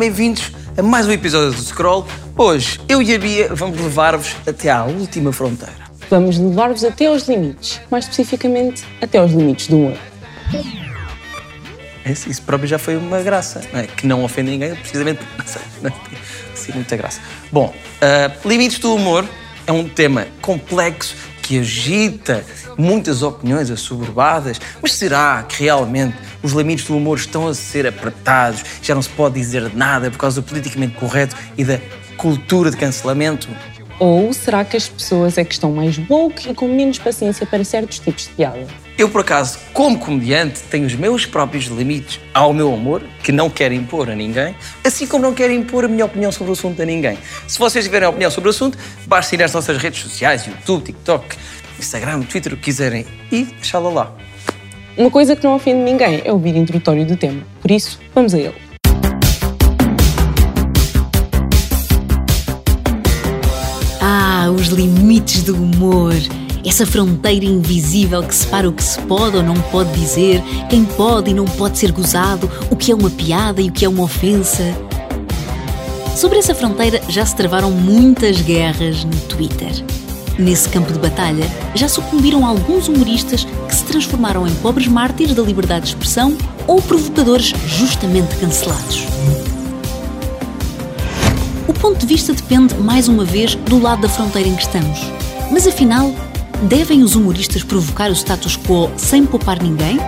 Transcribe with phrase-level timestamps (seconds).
[0.00, 2.06] bem-vindos a mais um episódio do Scroll.
[2.36, 5.74] Hoje, eu e a Bia vamos levar-vos até à última fronteira.
[6.08, 9.96] Vamos levar-vos até aos limites, mais especificamente até aos limites do humor.
[12.04, 13.86] Esse- Isso próprio já foi uma graça, não é?
[13.86, 16.18] que não ofende ninguém, precisamente não sei, não tem
[16.54, 17.20] assim muita graça.
[17.52, 19.24] Bom, ah, limites do humor
[19.66, 21.14] é um tema complexo
[21.50, 22.44] que agita
[22.78, 28.64] muitas opiniões assoberbadas, mas será que realmente os limites do humor estão a ser apertados?
[28.80, 31.80] Já não se pode dizer nada por causa do politicamente correto e da
[32.16, 33.48] cultura de cancelamento?
[33.98, 37.64] Ou será que as pessoas é que estão mais woke e com menos paciência para
[37.64, 38.68] certos tipos de piada?
[38.98, 43.48] Eu, por acaso, como comediante, tenho os meus próprios limites ao meu amor, que não
[43.48, 46.82] quero impor a ninguém, assim como não quero impor a minha opinião sobre o assunto
[46.82, 47.16] a ninguém.
[47.46, 51.36] Se vocês tiverem opinião sobre o assunto, basta ir às nossas redes sociais, YouTube, TikTok,
[51.78, 54.14] Instagram, Twitter, o que quiserem, e deixá-la lá.
[54.96, 57.42] Uma coisa que não ofende ninguém é o vídeo introdutório do tema.
[57.62, 58.54] Por isso, vamos a ele.
[64.02, 66.12] Ah, os limites do humor.
[66.64, 71.30] Essa fronteira invisível que separa o que se pode ou não pode dizer, quem pode
[71.30, 74.02] e não pode ser gozado, o que é uma piada e o que é uma
[74.02, 74.62] ofensa.
[76.14, 79.72] Sobre essa fronteira já se travaram muitas guerras no Twitter.
[80.38, 81.44] Nesse campo de batalha,
[81.74, 86.80] já sucumbiram alguns humoristas que se transformaram em pobres mártires da liberdade de expressão ou
[86.82, 89.06] provocadores justamente cancelados.
[91.66, 95.00] O ponto de vista depende, mais uma vez, do lado da fronteira em que estamos.
[95.50, 96.12] Mas afinal,
[96.62, 99.98] devem os humoristas provocar o status quo sem poupar ninguém?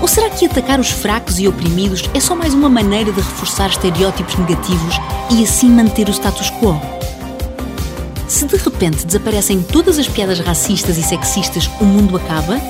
[0.00, 3.68] Ou será que atacar os fracos e oprimidos é só mais uma maneira de reforçar
[3.68, 4.96] estereótipos negativos
[5.30, 6.80] e assim manter o status quo?
[8.26, 12.60] Se de repente desaparecem todas as piadas racistas e sexistas, o mundo acaba?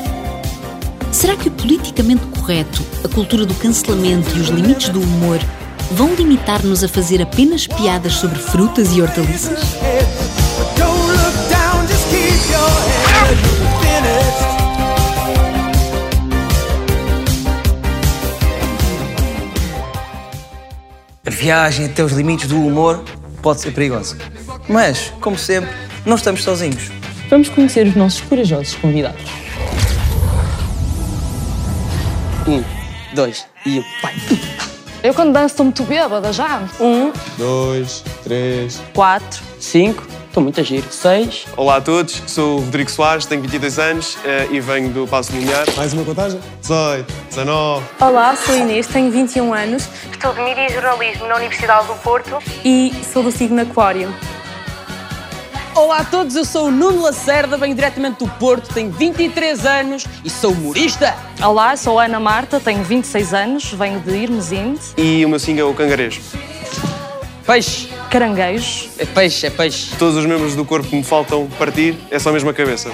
[1.13, 5.39] Será que o politicamente correto, a cultura do cancelamento e os limites do humor
[5.93, 9.59] vão limitar-nos a fazer apenas piadas sobre frutas e hortaliças?
[21.27, 23.03] A viagem até os limites do humor
[23.43, 24.17] pode ser perigosa.
[24.69, 25.71] Mas, como sempre,
[26.05, 26.91] não estamos sozinhos.
[27.29, 29.23] Vamos conhecer os nossos corajosos convidados.
[32.47, 32.65] Um,
[33.15, 34.15] dois e o pai.
[35.03, 36.63] Eu quando danço estou muito bêbada já.
[36.81, 39.51] Um, dois, três, quatro.
[39.61, 40.87] 5, estou muito a giro.
[40.91, 45.07] 6, Olá a todos, sou o Rodrigo Soares, tenho 22 anos eh, e venho do
[45.07, 45.67] Passo Lumiar.
[45.77, 46.41] Mais uma contagem?
[46.63, 47.85] 18, 19.
[48.01, 49.89] Olá, sou Inês, tenho 21 anos.
[50.11, 54.15] Estudo Mídia e Jornalismo na Universidade do Porto e sou do signo Aquário.
[55.75, 60.05] Olá a todos, eu sou o Nuno Lacerda, venho diretamente do Porto, tenho 23 anos
[60.25, 61.15] e sou humorista.
[61.43, 64.81] Olá, sou a Ana Marta, tenho 26 anos, venho de Irmesinde.
[64.97, 66.21] E o meu single é o Cangarejo.
[67.47, 68.91] Peixe, Caranguejos.
[68.99, 69.97] é peixe, é peixe.
[69.99, 72.91] Todos os membros do corpo que me faltam partir, é só a mesma cabeça.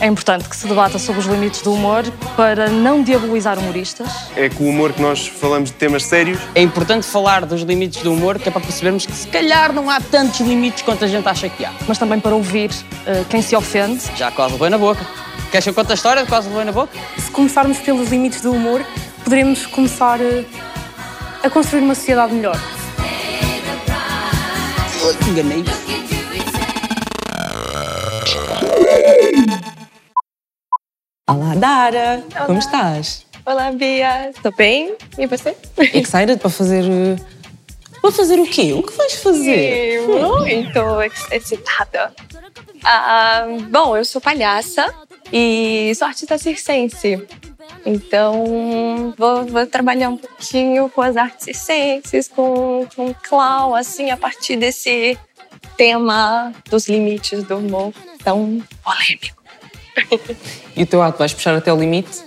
[0.00, 2.02] É importante que se debata sobre os limites do humor
[2.36, 4.08] para não diabolizar humoristas.
[4.34, 6.40] É com o humor que nós falamos de temas sérios.
[6.56, 9.88] É importante falar dos limites do humor, que é para percebermos que se calhar não
[9.88, 11.70] há tantos limites quanto a gente acha que há.
[11.86, 12.72] mas também para ouvir
[13.06, 14.02] eh, quem se ofende.
[14.16, 15.06] Já quase levei na boca.
[15.52, 16.98] Queres que eu conte a história de quase levei na boca?
[17.16, 18.84] Se começarmos pelos limites do humor,
[19.22, 20.44] poderemos começar eh,
[21.44, 22.60] a construir uma sociedade melhor.
[25.20, 25.64] Enganei.
[31.28, 32.22] Olá, Dara!
[32.46, 33.26] Como estás?
[33.44, 34.30] Olá, Bia.
[34.30, 34.96] Estou bem?
[35.18, 35.56] E você?
[35.94, 36.84] Excited para fazer.
[38.00, 38.72] Para fazer o quê?
[38.72, 40.00] O que vais fazer?
[40.06, 42.12] Muito ex- excitada.
[42.84, 44.92] Ah, bom, eu sou palhaça
[45.32, 47.26] e sou artista circense.
[47.84, 54.16] Então, vou, vou trabalhar um pouquinho com as artes circenses, com, com clown, assim, a
[54.16, 55.18] partir desse
[55.76, 57.92] tema dos limites do humor
[58.22, 59.42] tão polêmico.
[60.74, 62.22] E o teu ato vais puxar até o limite?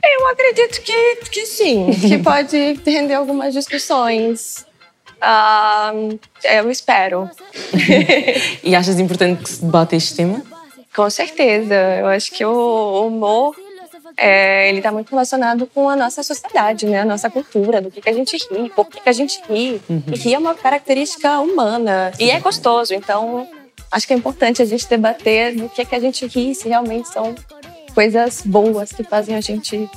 [0.00, 4.64] Eu acredito que, que sim, que pode render algumas discussões.
[5.20, 5.92] Ah,
[6.44, 7.28] eu espero.
[8.62, 10.42] E achas importante que se debata este tema?
[10.98, 11.76] Com certeza.
[12.00, 13.54] Eu acho que o humor
[14.16, 17.02] é, ele está muito relacionado com a nossa sociedade, né?
[17.02, 19.80] A nossa cultura, do que, que a gente ri, por que, que a gente ri.
[19.88, 22.10] E rir é uma característica humana.
[22.18, 22.92] E é gostoso.
[22.94, 23.46] Então,
[23.92, 27.08] acho que é importante a gente debater do que, que a gente ri, se realmente
[27.10, 27.32] são
[27.94, 29.88] coisas boas que fazem a gente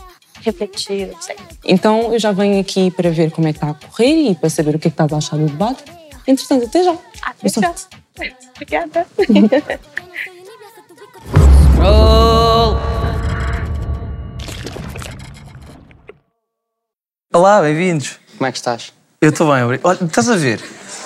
[0.42, 1.36] refletir, não sei.
[1.65, 4.51] Então eu já venho aqui para ver como é que está a correr e para
[4.51, 5.83] saber o que é que estás a achar do debate.
[6.27, 6.95] Entretanto, até já.
[7.24, 7.74] Até já.
[8.56, 9.07] Obrigada.
[11.77, 12.77] Roll!
[17.33, 18.19] Olá, bem-vindos.
[18.37, 18.93] como é que estás?
[19.21, 19.85] Eu estou bem, obrigado.
[19.87, 20.61] Olha, estás a ver?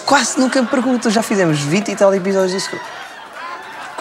[0.06, 2.70] Quase nunca me perguntas, já fizemos 20 e tal episódios disso.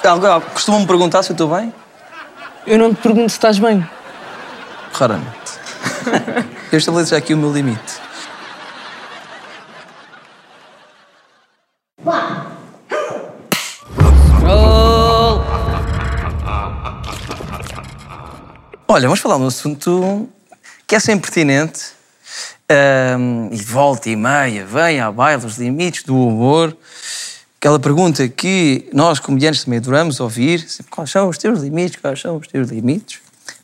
[0.02, 1.72] Agora, Costumam-me perguntar se eu estou bem?
[2.66, 3.86] Eu não te pergunto se estás bem.
[4.92, 5.58] Raramente.
[6.70, 8.03] eu estabeleço já aqui o meu limite.
[18.94, 20.29] Olha, vamos falar de um assunto
[20.87, 21.82] que é sempre pertinente
[22.70, 26.76] ahm, e volta e meia vem à baila os limites do humor.
[27.58, 32.00] Aquela pergunta que nós, comediantes, também adoramos ouvir: quais são os teus limites?
[32.00, 33.19] Quais são os teus limites?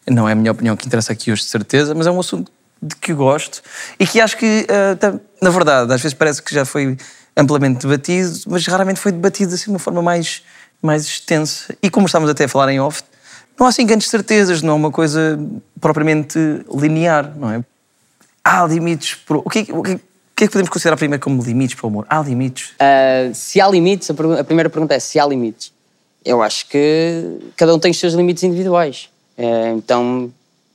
[0.04, 2.50] Não é a minha opinião que interessa aqui hoje, de certeza, mas é um assunto
[2.82, 3.62] de que gosto
[4.00, 4.66] e que acho que,
[4.98, 6.98] tá- na verdade, às vezes parece que já foi
[7.36, 10.42] amplamente debatido, mas raramente foi debatido assim de uma forma mais,
[10.82, 11.72] mais extensa.
[11.80, 13.04] E como estávamos até a falar em off,
[13.60, 15.38] não há assim grandes certezas, não é uma coisa
[15.78, 16.38] propriamente
[16.74, 17.62] linear, não é?
[18.42, 19.14] Há limites.
[19.16, 19.36] Para...
[19.36, 19.98] O, que é, que- o, que é, o
[20.34, 22.06] que é que podemos considerar primeiro como limites para o humor?
[22.08, 22.72] Há limites?
[22.78, 25.72] Ah, se há limites, a, a primeira pergunta é se há limites.
[26.24, 29.10] Eu acho que cada um tem os seus limites individuais.
[29.36, 30.32] Eh, então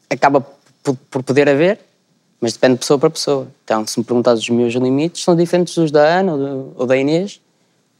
[0.10, 0.46] acaba
[0.84, 1.80] por, poder haver,
[2.40, 3.48] mas depende de pessoa para pessoa.
[3.64, 6.86] Então, se me perguntares os meus limites, são diferentes dos da Ana ou, do- ou
[6.86, 7.40] da Inês,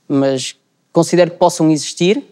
[0.08, 0.56] mas
[0.94, 2.24] considero que possam existir,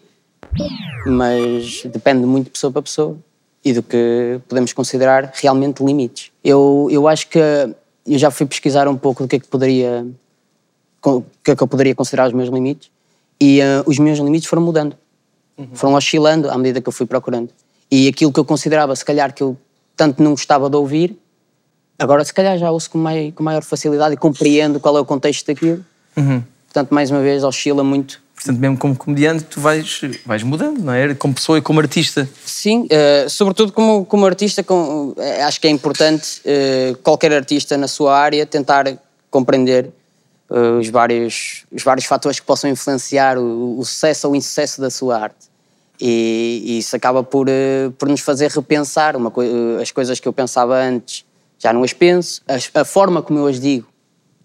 [1.06, 3.18] mas depende muito de pessoa para pessoa
[3.64, 6.32] e do que podemos considerar realmente limites.
[6.44, 10.06] Eu, eu acho que eu já fui pesquisar um pouco do que é que poderia
[11.44, 12.90] que é que eu poderia considerar os meus limites
[13.40, 14.96] e ah, os meus limites foram mudando.
[15.74, 17.50] Foram oscilando à medida que eu fui procurando.
[17.92, 19.56] E aquilo que eu considerava se calhar que eu
[19.96, 21.16] tanto não gostava de ouvir
[22.00, 25.06] agora se calhar já ouço com, mai- com maior facilidade e compreendo qual é o
[25.06, 25.86] contexto daquilo.
[26.66, 30.92] Portanto mais uma vez oscila muito Portanto, mesmo como comediante, tu vais, vais mudando, não
[30.94, 31.14] é?
[31.16, 32.28] Como pessoa e como artista.
[32.46, 37.78] Sim, eh, sobretudo como, como artista, com- eh, acho que é importante eh, qualquer artista
[37.78, 38.98] na sua área tentar
[39.32, 39.90] compreender
[40.52, 44.82] eh, os, vários, os vários fatores que possam influenciar o, o sucesso ou o insucesso
[44.82, 45.48] da sua arte.
[46.02, 47.48] E, e isso acaba por,
[47.98, 49.32] por nos fazer repensar uma
[49.82, 51.24] as coisas que eu pensava antes,
[51.58, 53.88] já não as penso, As- a, forma como eu as digo,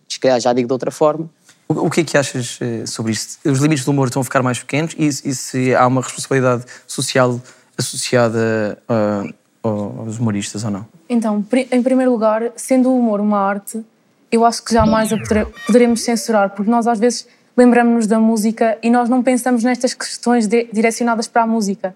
[0.09, 1.29] se calhar já digo de outra forma.
[1.69, 3.39] O, que é que achas eh, sobre isto?
[3.49, 6.65] Os limites do humor estão a ficar mais pequenos e, e se há uma responsabilidade
[6.87, 7.39] social
[7.77, 9.25] associada ah,
[9.63, 10.87] aos humoristas ou não?
[11.09, 13.85] Então, em primeiro lugar, sendo o humor uma arte,
[14.33, 17.27] eu acho que jamais a podere- poderemos censurar, porque nós às vezes
[17.57, 21.95] lembramos-nos da música e nós não pensamos nestas questões de- direcionadas para a música.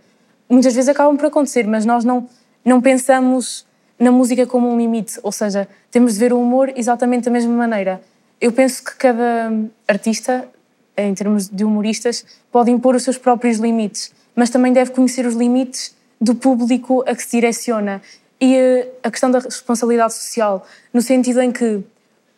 [0.50, 2.28] Muitas vezes acabam por acontecer, mas nós não,
[2.64, 3.64] não pensamos
[3.98, 7.52] na música como um limite, ou seja, temos de ver o humor exatamente da mesma
[7.54, 8.02] maneira.
[8.42, 9.52] Eu penso que cada
[9.86, 10.48] artista,
[10.96, 15.36] em termos de humoristas, pode impor os seus próprios limites, mas também deve conhecer os
[15.36, 18.02] limites do público a que se direciona.
[18.40, 21.84] E eh, a questão da responsabilidade social, no sentido em que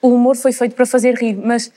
[0.02, 1.72] o humor foi feito para fazer rir, mas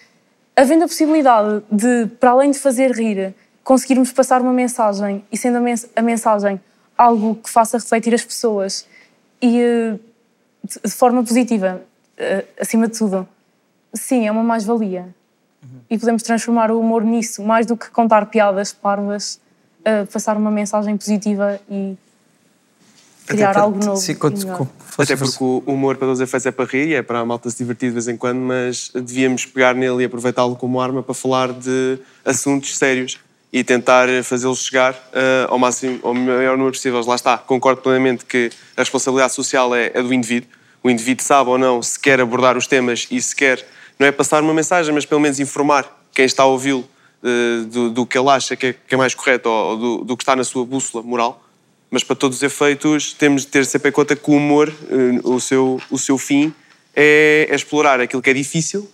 [0.57, 5.59] havendo a possibilidade de, para além de fazer rir, conseguirmos passar uma mensagem e sendo
[5.59, 6.59] a, mens- a mensagem
[6.97, 8.85] algo que faça refletir as pessoas
[9.41, 9.95] e eh,
[10.65, 11.81] de de forma positiva,
[12.17, 13.25] eh, acima de tudo,
[13.97, 15.07] sim, é uma mais-valia.
[15.89, 19.39] E podemos transformar o humor nisso, mais do que contar piadas parvas,
[19.83, 21.95] eh, passar uma mensagem positiva e
[23.25, 23.97] criar Até algo novo.
[23.99, 26.93] sim, quando- com- Até porque o humor, para todos os efeitos, é para rir e
[26.95, 30.05] é para a malta se divertir de vez em quando, mas devíamos pegar nele e
[30.05, 33.19] aproveitá-lo como arma para falar de assuntos sérios
[33.53, 37.01] e tentar fazê-los chegar eh, ao máximo, ao maior número possível.
[37.05, 40.49] Lá está, concordo plenamente que a responsabilidade social é, é do indivíduo.
[40.83, 43.63] O indivíduo sabe ou não se quer abordar os temas e se quer,
[43.99, 46.87] não é passar uma mensagem, mas pelo menos informar quem está a ouvi-lo
[47.23, 50.17] eh, do, do que ele acha que é, que é mais correto ou, do, do
[50.17, 51.43] que está na sua bússola moral.
[51.89, 55.19] Mas para todos os efeitos, temos de ter sempre em conta que o humor, eh,
[55.23, 56.53] o seu, o seu fim,
[56.95, 58.87] é, é explorar aquilo que é difícil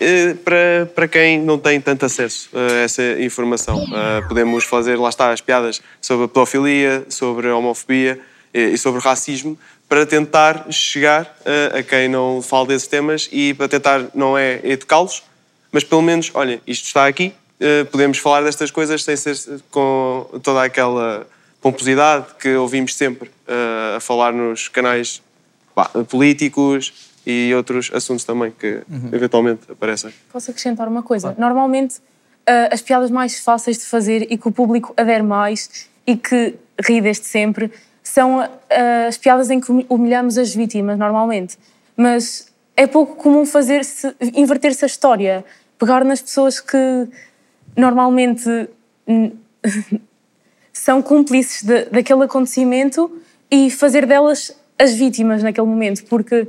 [0.00, 3.86] eh, para, para quem não tem tanto acesso a essa informação.
[4.26, 8.18] Podemos fazer, lá está, as piadas sobre a pedofilia, sobre a homofobia
[8.52, 9.58] e sobre o racismo,
[9.92, 14.58] para tentar chegar eh, a quem não fala desses temas e para tentar, não é
[14.64, 15.22] educá-los,
[15.70, 19.36] mas pelo menos, olha, isto está aqui, eh, podemos falar destas coisas sem ser
[19.70, 21.26] com toda aquela
[21.60, 25.20] pomposidade que ouvimos sempre eh, a falar nos canais
[26.08, 28.80] políticos e outros assuntos também que
[29.12, 30.10] eventualmente aparecem.
[30.32, 31.34] Posso acrescentar uma coisa?
[31.36, 31.96] Normalmente,
[32.70, 37.02] as piadas mais fáceis de fazer e que o público adere mais e que ri
[37.02, 37.70] desde sempre
[38.02, 38.48] são ah,
[39.08, 41.58] as piadas em que humilhamos as vítimas, normalmente.
[41.96, 45.44] Mas é pouco comum fazer-se, inverter-se a história,
[45.78, 47.08] pegar nas pessoas que
[47.76, 48.68] normalmente
[50.72, 53.10] são cúmplices de- daquele acontecimento
[53.50, 56.48] e fazer delas as vítimas naquele momento, porque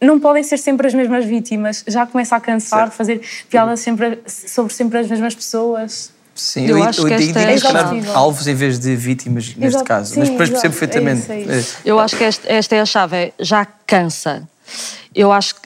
[0.00, 1.84] não podem ser sempre as mesmas vítimas.
[1.86, 6.12] Já começa a cansar de fazer piadas sempre, sobre sempre as mesmas pessoas.
[6.34, 9.84] Sim, Eu eu, acho eu, que esta é alvos em vez de vítimas neste Exato,
[9.84, 10.14] caso.
[10.14, 11.22] sim, Mas depois percebo é perfeitamente.
[11.22, 11.76] isso, é isso.
[11.84, 14.48] Eh, Eu acho que este- esta é a chave, é já cansa.
[15.14, 15.60] Eu acho que,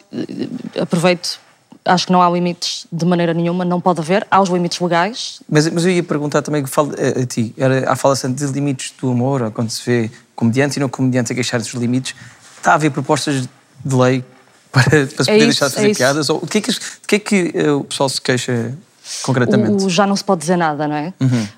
[0.74, 1.38] eh, aproveito,
[1.84, 5.40] acho que não há limites de maneira nenhuma, não pode haver, há os limites legais.
[5.48, 8.46] Mas, mas eu ia perguntar também que fala, a, a ti, era, há fala-se de
[8.46, 12.14] limites do humor, ou quando se vê comediantes e não comediantes a queixar-se dos limites,
[12.58, 13.48] está a haver propostas
[13.84, 14.24] de lei
[14.72, 16.28] para, para se poder isso, deixar de fazer é piadas?
[16.28, 18.74] Ou, o que é que, de que é que eh, o pessoal se queixa
[19.22, 19.84] concretamente?
[19.84, 21.12] O, já não se pode dizer nada, não é?
[21.20, 21.48] Uhum.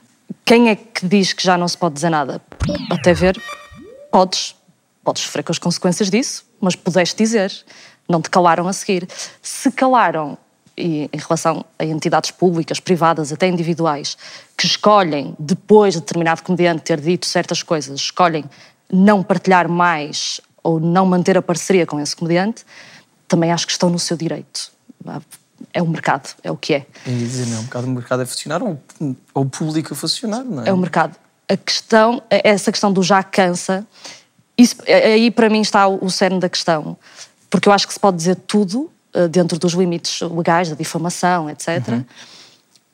[0.44, 2.40] Quem é que diz que já não se pode dizer nada?
[2.90, 3.40] Até ver,
[4.10, 4.54] podes,
[5.04, 7.52] podes sofrer com as consequências disso, mas pudeste dizer.
[8.08, 9.06] Não te calaram a seguir.
[9.42, 10.38] Se calaram,
[10.76, 14.16] e em relação a entidades públicas, privadas, até individuais,
[14.56, 18.44] que escolhem, depois de determinado comediante ter dito certas coisas, escolhem
[18.90, 22.64] não partilhar mais ou não manter a parceria com esse comediante,
[23.26, 24.72] também acho que estão no seu direito.
[25.72, 26.86] É o mercado, é o que é.
[27.06, 28.80] Ia dizer, não, um bocado o mercado a funcionar ou,
[29.34, 30.68] ou o público a funcionar, não é?
[30.68, 31.16] É o mercado.
[31.48, 33.86] A questão, essa questão do já cansa,
[34.56, 36.96] isso, aí para mim está o cerne da questão.
[37.48, 41.48] Porque eu acho que se pode dizer tudo eh, dentro dos limites legais, da difamação,
[41.48, 42.02] etc.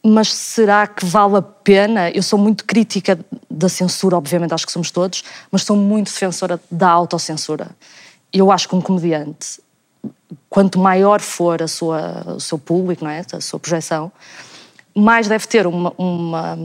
[0.02, 2.10] Mas será que vale a pena?
[2.10, 3.18] Eu sou muito crítica
[3.50, 7.70] da censura, obviamente, acho que somos todos, mas sou muito defensora da autocensura.
[8.32, 9.60] Eu acho que um comediante,
[10.48, 13.22] quanto maior for a sua, o seu público, não é?
[13.32, 14.10] a sua projeção,
[14.94, 16.58] mais deve ter uma, uma,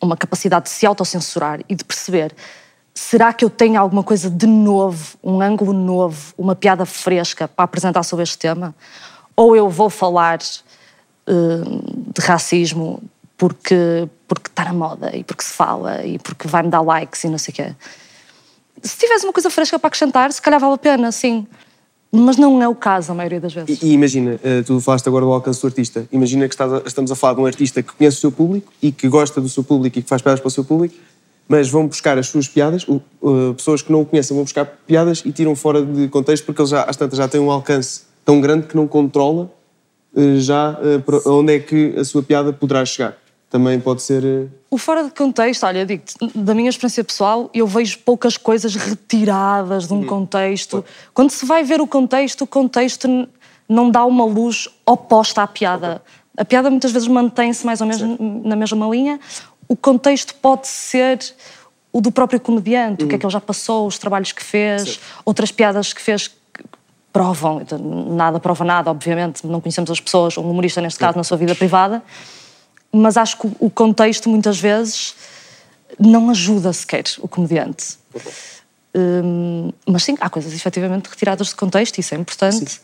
[0.00, 2.34] uma capacidade de se autocensurar e de perceber
[2.94, 7.64] será que eu tenho alguma coisa de novo, um ângulo novo, uma piada fresca para
[7.64, 8.74] apresentar sobre este tema?
[9.34, 10.38] Ou eu vou falar
[11.26, 11.32] eh,
[12.14, 13.02] de racismo
[13.36, 17.28] porque, porque está na moda e porque se fala e porque vai-me dar likes e
[17.28, 17.74] não sei o quê?
[18.80, 21.46] Se tivesse uma coisa fresca para acrescentar, se calhar vale a pena, sim.
[22.16, 23.82] Mas não é o caso a maioria das vezes.
[23.82, 26.06] E, e imagina, eh, tu falaste agora do alcance do artista.
[26.12, 28.92] Imagina que a- estamos a falar de um artista que conhece o seu público e
[28.92, 30.94] que gosta do seu público e que faz piadas para o seu público,
[31.48, 32.86] mas vão buscar as suas piadas,
[33.56, 36.68] pessoas que não o conhecem vão buscar piadas e tiram fora de contexto porque ele
[36.68, 39.50] já, às tantas já tem um alcance tão grande que não controla
[40.16, 43.16] uh, já para onde é que a sua piada poderá chegar.
[43.54, 44.24] Também pode ser.
[44.24, 48.74] uh, O fora de contexto, olha, digo-te, da minha experiência pessoal, eu vejo poucas coisas
[48.74, 50.84] retiradas de um contexto.
[51.14, 53.28] Quando se vai ver o contexto, o contexto
[53.68, 56.02] não dá uma luz oposta à piada.
[56.36, 59.20] A piada muitas vezes mantém-se mais ou menos na mesma linha.
[59.68, 61.20] O contexto pode ser
[61.92, 64.98] o do próprio comediante, o que é que ele já passou, os trabalhos que fez,
[65.24, 66.64] outras piadas que fez que
[67.12, 71.22] provam, então, nada prova nada, obviamente, não conhecemos as pessoas, um humorista neste caso, na
[71.22, 72.02] sua vida privada,
[72.94, 75.14] mas acho que o contexto muitas vezes
[75.98, 77.96] não ajuda sequer o comediante.
[78.94, 82.80] Hum, mas sim, há coisas efetivamente retiradas de contexto, isso é importante.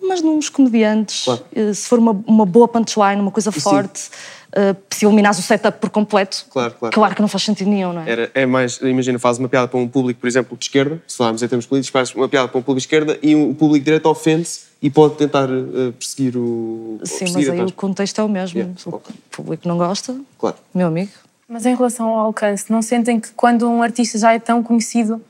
[0.00, 1.44] Mas nos comediantes, Claro.
[1.54, 4.10] eh, se for uma, uma boa punchline, uma coisa forte,
[4.54, 7.14] eh, se eliminares o setup por completo, Claro, claro.
[7.14, 8.10] que não faz sentido nenhum, não é?
[8.10, 11.16] Era, é mais, imagina, fazes uma piada para um público, por exemplo, de esquerda, se
[11.16, 13.84] falarmos em termos políticos, fazes uma piada para um público de esquerda e o público
[13.84, 16.98] direito ofende-se e pode tentar uh, perseguir o.
[17.04, 18.58] Sim, perseguir mas aí trans- o contexto é o mesmo.
[18.58, 20.56] Yeah, O público não gosta, Claro.
[20.74, 21.10] meu amigo.
[21.48, 25.20] Mas em relação ao alcance, não sentem que quando um artista já é tão conhecido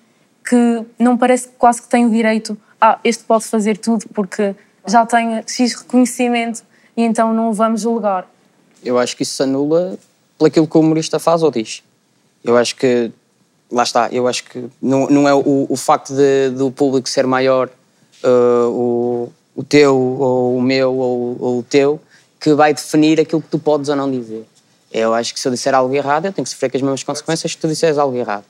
[0.48, 4.54] que não parece que quase que tem o direito, ah, este pode fazer tudo porque
[4.86, 6.62] já tem X reconhecimento
[6.96, 8.26] e então não o vamos julgar.
[8.84, 9.98] Eu acho que isso se anula
[10.38, 11.82] por aquilo que o humorista faz ou diz.
[12.42, 13.10] Eu acho que,
[13.70, 17.26] lá está, eu acho que não, não é o, o facto de, do público ser
[17.26, 17.70] maior,
[18.22, 22.00] eh, o, o teu, ou o meu, ou, ou o teu,
[22.40, 24.44] que vai definir aquilo que tu podes ou não dizer.
[24.92, 27.02] Eu acho que se eu disser algo errado, eu tenho que sofrer com as mesmas
[27.02, 28.44] consequências que tu disseres algo errado.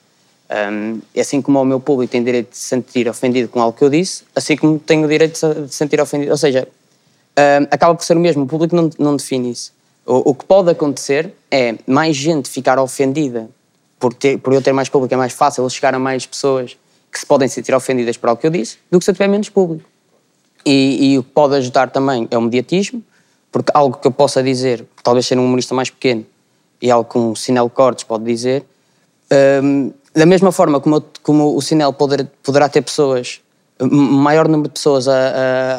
[0.51, 3.77] Um, e assim como o meu público tem direito de se sentir ofendido com algo
[3.77, 6.31] que eu disse, assim como tenho o direito de se sentir ofendido.
[6.31, 6.67] Ou seja,
[7.39, 9.73] um, acaba por ser o mesmo, o público não, não define isso.
[10.07, 13.49] O, o que pode acontecer é mais gente ficar ofendida
[13.99, 16.77] por, ter, por eu ter mais público, é mais fácil chegar a mais pessoas
[17.11, 19.29] que se podem sentir ofendidas por algo que eu disse, do que se eu tiver
[19.29, 19.89] menos público.
[20.65, 23.03] E, e o que pode ajudar também é o mediatismo,
[23.51, 26.25] porque algo que eu possa dizer, talvez ser um humorista mais pequeno,
[26.81, 28.65] e algo que um Sinel Cortes pode dizer,
[29.63, 33.41] hum, da mesma forma como, como o Sinel poder, poderá ter pessoas,
[33.81, 35.13] um maior número de pessoas a,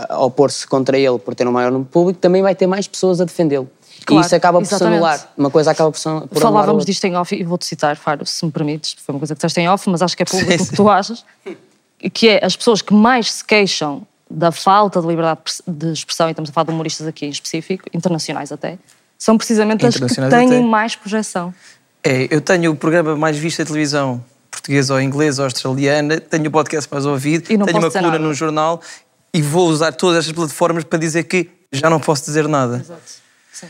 [0.10, 2.68] a- a opor-se contra ele por ter um maior número de público, também vai ter
[2.68, 3.70] mais pessoas a defendê-lo.
[4.06, 5.32] Claro, e isso acaba por se anular.
[5.38, 8.46] Uma coisa acaba por, se- por Falávamos disto em off e vou-te citar, Faro, se
[8.46, 10.64] me permites, foi uma coisa que disseste em off, mas acho que é público Sim,
[10.64, 11.26] o que tu achas,
[12.14, 16.32] que é as pessoas que mais se queixam da falta de liberdade de expressão, e
[16.32, 18.78] estamos a falar de humoristas aqui em específico, internacionais até,
[19.18, 20.60] são precisamente as que têm até.
[20.62, 21.54] mais projeção.
[22.04, 26.48] É, eu tenho o programa mais visto da televisão portuguesa ou inglesa ou australiana, tenho
[26.48, 28.20] o podcast mais ouvido, E tenho uma coluna nada.
[28.20, 28.82] num jornal
[29.34, 32.78] e vou usar todas estas plataformas para dizer que já não posso dizer nada.
[32.78, 33.02] Exato.
[33.52, 33.68] Sim.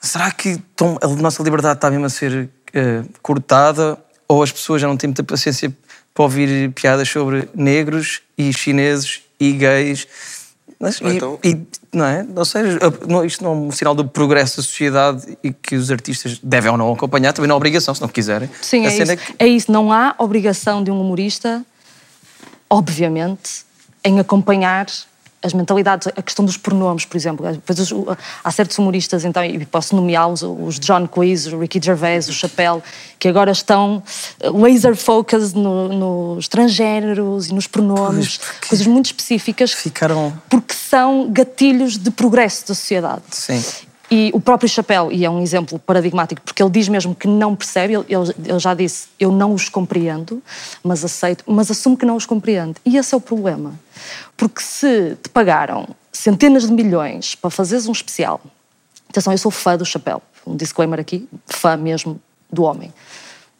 [0.00, 0.58] Será que
[1.02, 5.08] a nossa liberdade está mesmo a ser eh, cortada ou as pessoas já não têm
[5.08, 5.74] muita paciência
[6.14, 10.06] para ouvir piadas sobre negros e chineses e gays?
[10.80, 11.58] Mas, Ou e, então- e-
[11.92, 12.24] não é?
[12.36, 12.78] Ou seja,
[13.08, 16.70] não- isto não é um sinal do progresso da sociedade e que os artistas devem
[16.70, 18.48] ou não acompanhar, também não é obrigação, se não quiserem.
[18.62, 19.16] Sim, é isso.
[19.16, 19.72] que- é isso.
[19.72, 21.64] Não há obrigação de um humorista,
[22.70, 23.64] obviamente,
[24.04, 24.86] em acompanhar
[25.42, 27.46] as mentalidades, a questão dos pronomes, por exemplo.
[27.46, 32.32] O- há certos humoristas, então, e posso nomeá-los, os John Cleese, o Ricky Gervais, o
[32.32, 32.82] Chappelle,
[33.18, 34.02] que agora estão
[34.40, 40.32] eh, laser focused no, nos transgêneros e nos pronomes, coisas muito específicas, Ficaram.
[40.48, 43.22] porque são gatilhos de progresso da sociedade.
[43.30, 43.62] Sim.
[44.10, 47.54] E o próprio Chapéu, e é um exemplo paradigmático, porque ele diz mesmo que não
[47.54, 50.42] percebe, ele, ele- já disse, eu não os compreendo,
[50.82, 52.76] mas aceito, mas assumo que não os compreende.
[52.86, 53.78] E esse é o problema.
[54.34, 58.40] Porque se te pagaram centenas de milhões para fazeres um especial,
[59.10, 62.18] atenção, eu sou fã do Chapéu, um disclaimer aqui, fã mesmo
[62.50, 62.92] do homem.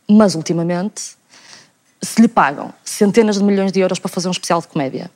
[0.09, 1.19] Mas ultimamente,
[2.01, 5.11] se lhe pagam centenas de milhões de euros para fazer um especial de comédia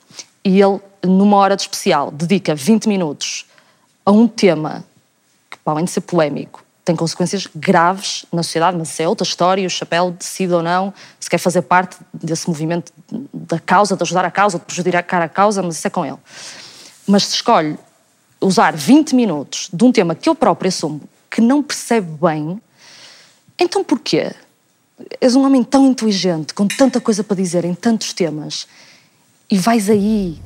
[0.45, 3.45] e ele, numa hora de especial, dedica 20 minutos
[4.05, 4.85] a um tema
[5.63, 9.65] para além de ser polémico, tem consequências graves na sociedade, mas isso é outra história
[9.65, 12.91] o Chapéu decide ou não se quer fazer parte desse movimento
[13.33, 16.17] da causa, de ajudar a causa, de prejudicar a causa, mas isso é com ele.
[17.07, 17.77] Mas se escolhe
[18.41, 22.61] usar 20 minutos de um tema que eu próprio assumo que não percebe bem,
[23.57, 24.33] então porquê?
[25.19, 28.67] És um homem tão inteligente, com tanta coisa para dizer em tantos temas,
[29.49, 30.39] e vais aí.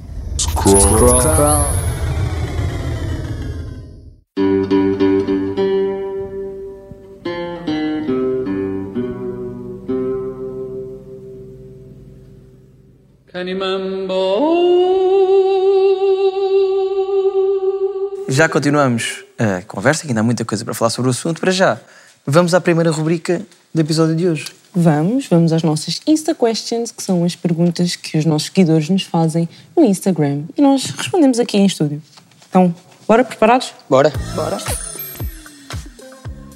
[18.29, 21.41] Já continuamos a conversa, que ainda há muita coisa para falar sobre o assunto.
[21.41, 21.79] Para já,
[22.23, 23.41] vamos à primeira rubrica
[23.73, 24.45] do episódio de hoje.
[24.71, 29.01] Vamos, vamos às nossas Insta Questions, que são as perguntas que os nossos seguidores nos
[29.01, 30.43] fazem no Instagram.
[30.55, 31.99] E nós respondemos aqui em estúdio.
[32.47, 32.75] Então,
[33.07, 33.73] bora preparados?
[33.89, 34.11] Bora?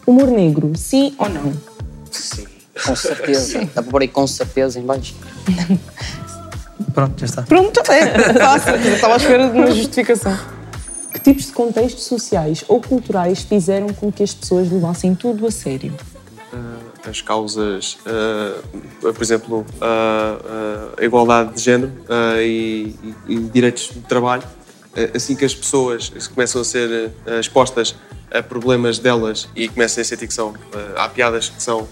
[0.06, 1.54] Humor negro, sim ou não?
[2.12, 2.46] Sim.
[2.86, 3.60] Com certeza.
[3.74, 5.16] Dá para pôr aí com certeza em baixo.
[6.94, 7.42] Pronto, já está.
[7.44, 10.38] Pronto, é Estava à espera de uma justificação.
[11.14, 15.52] Que tipos de contextos sociais ou culturais fizeram com que as pessoas levassem tudo a
[15.52, 15.94] sério?
[16.52, 18.60] Ah, as causas, ah,
[19.02, 21.92] por exemplo, ah, a igualdade de género
[22.40, 22.96] e,
[23.28, 24.44] e- e direitos de trabalho,
[25.16, 27.96] assim que as pessoas começam a ser ah, expostas
[28.32, 30.54] a problemas delas e começam a sentir que são,
[30.96, 31.88] ah, há piadas que são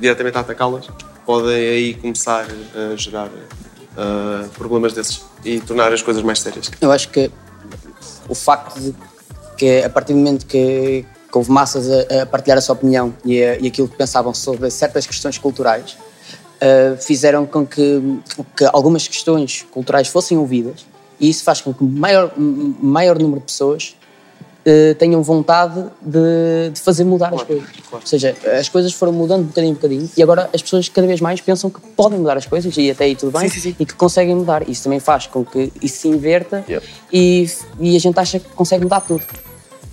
[0.00, 0.88] diretamente a atacá-las,
[1.24, 3.30] podem aí começar a gerar
[4.54, 6.70] problemas desses e tornar as coisas mais sérias.
[6.80, 7.30] Eu acho que
[8.28, 8.94] o facto de
[9.56, 13.42] que a partir do momento que, houve massas a, a partilhar a sua opinião e,
[13.42, 15.96] a- e aquilo que pensavam sobre certas questões culturais,
[16.60, 18.20] eh, fizeram com que,
[18.56, 20.84] que algumas questões culturais fossem ouvidas
[21.22, 23.96] e isso faz com que maior, maior número de pessoas
[24.64, 27.68] eh, tenham vontade de, de fazer mudar as coisas.
[27.90, 31.06] Ou seja, as coisas foram mudando de bocadinho em bocadinho e agora as pessoas cada
[31.06, 33.94] vez mais pensam que podem mudar as coisas e até aí tudo bem e que
[33.94, 34.68] conseguem mudar.
[34.68, 36.64] Isso também faz com que isso se inverta
[37.12, 37.48] e,
[37.80, 39.24] e a gente acha que consegue mudar tudo.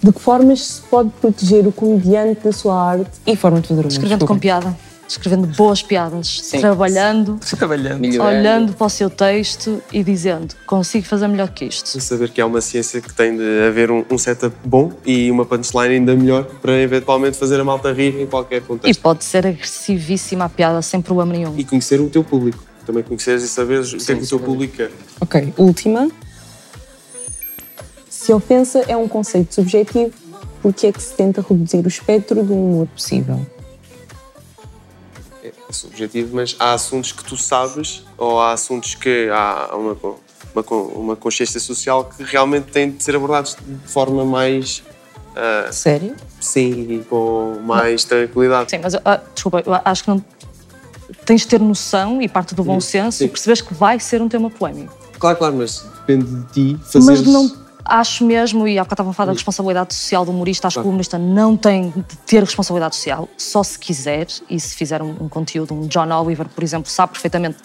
[0.02, 3.82] De que formas se pode proteger o comediante da sua arte e forma de fazer
[3.82, 3.92] humor?
[3.92, 4.76] Escrevendo com piada,
[5.10, 6.60] escrevendo boas piadas, Sim.
[6.60, 8.00] trabalhando, Trabalhando.
[8.00, 8.38] Melhorando.
[8.40, 12.00] olhando para o seu texto e dizendo: consigo fazer melhor que isto.
[12.00, 15.46] Saber que há uma ciência que tem de haver um, um setup bom e uma
[15.46, 19.02] punchline ainda melhor para eventualmente fazer a malta rir em qualquer E contexto.
[19.02, 21.54] pode ser agressivíssima a piada sem problema nenhum.
[21.58, 22.64] E, conhecer o teu público.
[22.86, 24.92] Também conheceres e saberes o que é que o teu público quer.
[25.20, 26.10] Ok, última.
[28.10, 30.12] Se a ofensa é um conceito subjetivo,
[30.62, 33.46] por que é que se tenta reduzir o espectro do humor possível?
[35.44, 39.98] É, subjetivo, mas há assuntos que tu sabes ou há assuntos que há uma,
[40.54, 44.84] uma, uma consciência social que realmente têm de ser abordados de forma mais.
[45.36, 46.16] ah, Sério?
[46.42, 48.72] sim, com mais tranquilidade.
[48.72, 50.24] Sim, mas eu, ah, desculpa, eu acho que não.
[51.26, 53.26] Tens de ter noção e parte do bom senso sim.
[53.26, 54.96] e perceberes que vai ser um tema polémico.
[55.18, 57.22] Claro, claro, mas depende de ti fazeres.
[57.22, 57.50] Mas não
[57.90, 60.86] acho mesmo, e há bocado estavam a falar da responsabilidade social do humorista, acho que
[60.86, 65.16] o humorista não tem de ter responsabilidade social, só se quiser, e se fizer um,
[65.22, 67.58] um conteúdo, um John Oliver, por exemplo, sabe perfeitamente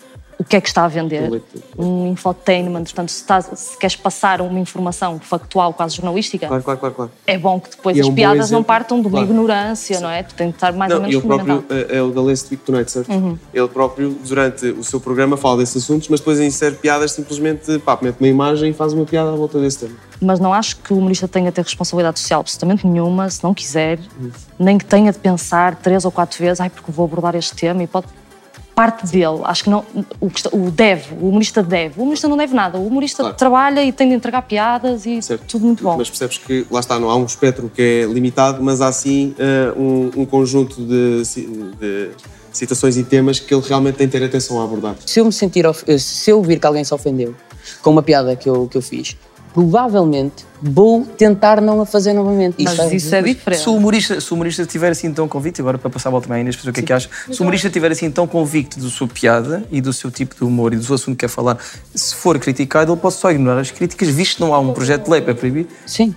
[0.44, 1.42] o que é que está a vender,
[1.78, 6.78] um infotainment, portanto, se, estás- se queres passar uma informação factual, quase jornalística, Claro, claro,
[6.94, 7.10] claro.
[7.26, 9.98] é bom que depois E é as um bom piadas não partam de uma ignorância,
[10.00, 10.22] não é?
[10.22, 11.92] Tu tens de estar mais ou Não, menos ele próprio, fundamentado.
[11.92, 13.10] é é o da Last Week Tonight, certo?
[13.10, 13.38] Uhum.
[13.52, 17.98] Ele próprio, durante o seu programa, fala desses assuntos, mas depois insere piadas simplesmente, pá,
[18.02, 19.94] mete uma imagem e faz uma piada à volta desse tema.
[20.20, 23.54] Mas não acho que o humorista tenha de ter responsabilidade social absolutamente nenhuma, se não
[23.54, 23.98] quiser,
[24.58, 27.82] nem que tenha de pensar três ou quatro vezes, ai, porque vou abordar este tema
[27.82, 28.06] e pode.
[28.74, 29.84] Parte dele, acho que não.
[30.20, 31.98] O, que está- o deve, o humorista deve.
[32.00, 32.76] O humorista não deve nada.
[32.76, 33.36] O humorista Claro.
[33.36, 35.96] trabalha e tem de entregar piadas e tudo muito bom.
[35.96, 39.32] Mas percebes que, lá está, não há um espectro que é limitado, mas há sim
[39.38, 41.22] eh, um, um conjunto de,
[41.78, 42.10] de
[42.52, 44.96] citações e temas que ele realmente tem de ter atenção a abordar.
[45.06, 47.32] Se eu me sentir, eh, se eu vir que alguém se ofendeu
[47.80, 49.16] com uma piada que eu, que eu fiz,
[49.54, 52.56] provavelmente vou tentar não a fazer novamente.
[52.64, 53.60] Mas isso é diferente.
[53.62, 56.26] Se o humorista, se o humorista estiver assim tão convicto, agora para passar a volta
[56.26, 58.80] também, Inês, para o que é que acha, se o humorista estiver assim tão convicto
[58.80, 61.28] da sua piada e do seu tipo de humor e do seu assunto que quer
[61.28, 61.58] falar,
[61.94, 65.04] se for criticado, ele pode só ignorar as críticas, visto que não há um projeto
[65.04, 65.68] de lei para proibir.
[65.86, 66.14] Sim.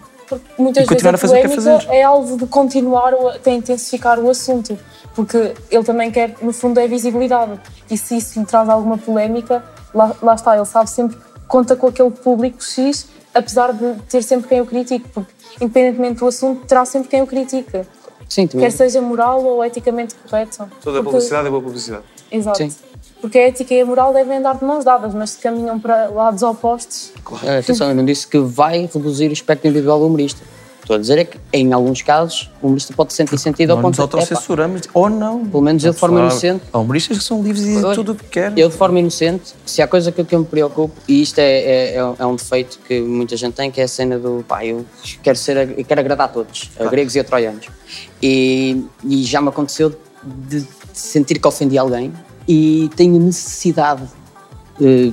[0.58, 1.96] Muitas E continuar vezes a fazer o que polémica fazer.
[1.96, 4.78] é algo de continuar, de intensificar o assunto,
[5.16, 7.60] porque ele também quer, no fundo, é visibilidade.
[7.90, 11.78] E se isso lhe traz alguma polémica, lá, lá está, ele sabe sempre que conta
[11.78, 16.66] com aquele público X, apesar de ter sempre quem o critique, porque independentemente do assunto,
[16.66, 17.82] terá sempre quem o critique.
[18.30, 18.66] Sim, também.
[18.70, 20.58] Quer seja moral ou eticamente correto.
[20.58, 22.04] Toda a Porque- publicidade é boa publicidade.
[22.32, 22.58] Exato.
[22.58, 22.72] Sim.
[23.22, 26.08] Porque a ética e a moral devem andar de mãos dadas, mas se caminham para
[26.10, 27.12] lados opostos.
[27.44, 30.42] Eh, Atenção, eu não disse que vai reduzir o espectro individual do humorista.
[30.88, 33.96] Estou a dizer é que, em alguns casos, o humorista pode sentir sentido ao ponto
[33.96, 34.02] de.
[34.02, 35.46] "Epá, autocensuramos, ou não.
[35.46, 36.64] Pelo menos eu de forma inocente.
[36.72, 38.58] Há humoristas que são livres e dizem tudo o que querem.
[38.58, 41.44] Eu, de forma inocente, se há coisa que, que eu me preocupo, e isto é,
[41.44, 44.64] é, é- é um defeito que muita gente tem, que é a cena do pá,
[44.66, 44.86] eu
[45.22, 47.68] quero, ser, eu quero agradar a todos, a gregos e a troianos.
[48.24, 52.14] E, e já me aconteceu de, sentir que ofendi alguém
[52.48, 54.04] e tenho necessidade,
[54.82, 55.12] eh,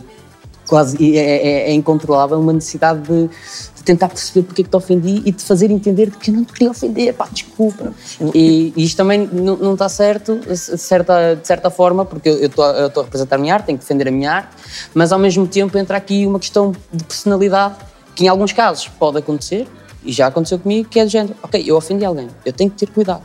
[0.66, 4.76] quase, é, é- é incontrolável, uma necessidade de, de tentar perceber porque é que te
[4.76, 7.92] ofendi e de fazer entender que eu não te queria ofender, pá, desculpa.
[8.34, 12.46] E, e isto também não, não está certo, de certa, de certa forma, porque eu
[12.46, 14.56] estou a eu estou a representar a minha arte, tenho que defender a minha arte,
[14.94, 17.76] mas ao mesmo tempo entra aqui uma questão de personalidade
[18.14, 19.66] que em alguns casos pode acontecer,
[20.04, 22.76] e já aconteceu comigo, que é do género, ok, eu ofendi alguém, eu tenho que
[22.76, 23.22] ter cuidado.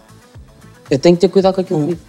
[0.90, 2.00] Eu tenho que ter cuidado com aquilo que digo.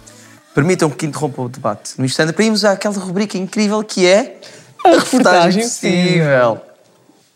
[0.55, 1.93] Permitam que interrompa o debate.
[1.97, 4.39] No instante, para irmos àquela rubrica incrível que é
[4.83, 6.61] a reportagem possível.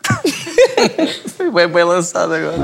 [1.36, 2.56] Foi bem, bem lançado agora.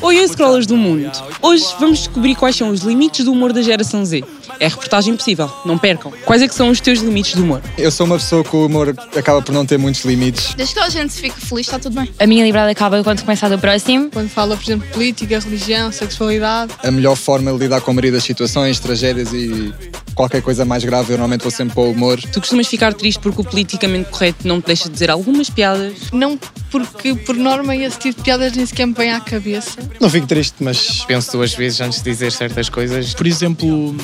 [0.00, 1.10] Oi, scrollers do mundo!
[1.42, 4.24] Hoje vamos descobrir quais são os limites do humor da geração Z.
[4.60, 6.12] É a reportagem possível, não percam.
[6.24, 7.62] Quais é que são os teus limites do humor?
[7.76, 10.54] Eu sou uma pessoa que o humor acaba por não ter muitos limites.
[10.54, 12.10] Desde que a gente fique feliz, está tudo bem.
[12.18, 14.10] A minha liberdade acaba quando começa a do próximo.
[14.10, 16.72] Quando fala, por exemplo, política, religião, sexualidade.
[16.82, 19.72] A melhor forma de lidar com a maioria das situações, tragédias e
[20.14, 22.20] qualquer coisa mais grave, eu normalmente vou sempre para o humor.
[22.20, 26.10] Tu costumas ficar triste porque o politicamente correto não te deixa dizer algumas piadas?
[26.12, 26.36] Não
[26.70, 29.78] porque, por norma, esse tipo de piadas nem sequer me vem à cabeça.
[30.00, 33.14] Não fico triste, mas penso duas vezes antes de dizer certas coisas.
[33.14, 33.96] Por exemplo,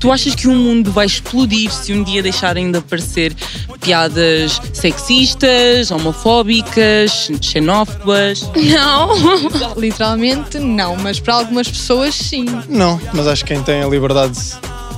[0.00, 3.34] Tu achas que o mundo vai explodir se um dia deixarem de aparecer
[3.80, 8.48] piadas sexistas, homofóbicas, xenófobas?
[8.54, 9.08] Não!
[9.76, 12.46] Literalmente, não, mas para algumas pessoas, sim.
[12.68, 14.38] não, mas acho que quem tem a liberdade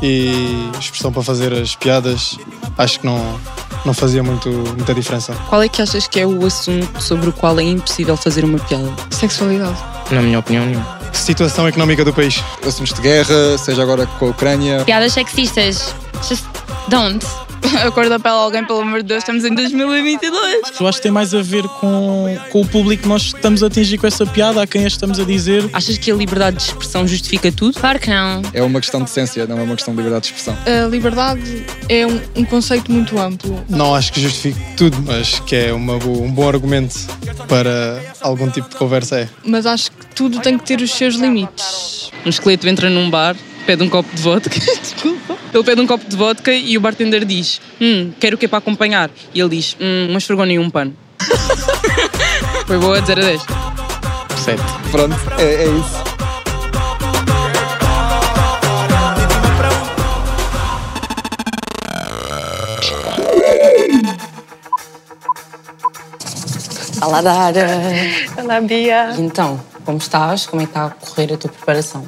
[0.02, 0.32] e
[0.78, 2.36] expressão para fazer as piadas,
[2.76, 3.40] acho que não,
[3.84, 5.34] não fazia muito, muita diferença.
[5.48, 8.58] Qual é que achas que é o assunto sobre o qual é impossível fazer uma
[8.58, 8.90] piada?
[9.10, 9.76] Sexualidade.
[10.10, 11.00] Na minha opinião, nenhuma.
[11.12, 12.42] Situação económica do país.
[12.66, 14.84] Assuntos de guerra, seja agora com a Ucrânia.
[14.84, 15.94] Piadas sexistas.
[16.28, 16.44] Just
[16.88, 17.24] don't.
[17.84, 20.72] A cor da pele de alguém, pelo amor de Deus, estamos em 2022.
[20.80, 23.66] Eu acho que tem mais a ver com, com o público que nós estamos a
[23.66, 25.68] atingir com essa piada, a quem a estamos a dizer.
[25.72, 27.78] Achas que a liberdade de expressão justifica tudo?
[27.78, 28.42] Claro que não.
[28.52, 30.56] É uma questão de essência, não é uma questão de liberdade de expressão.
[30.66, 33.62] A liberdade é um, um conceito muito amplo.
[33.68, 36.96] Não acho que justifique tudo, mas que é uma um bom argumento
[37.48, 39.28] para algum tipo de conversa é.
[39.44, 42.10] Mas acho que tudo tem que ter os seus limites.
[42.24, 44.50] Um esqueleto entra num bar, pede um copo de vodka.
[45.52, 48.48] Ele pede um copo de vodka e o bartender diz: Hum, quero o que é
[48.48, 49.10] para acompanhar?
[49.34, 50.94] E ele diz: Hum, uma esfregona e um pano.
[52.66, 53.42] Foi boa de 0 a 10.
[54.36, 54.62] Sete.
[54.92, 56.10] Pronto, é, é isso.
[67.02, 67.66] Olá, Dara!
[68.36, 69.14] Olá, Bia.
[69.18, 70.46] Então, como estás?
[70.46, 72.06] Como é que está a correr a tua preparação?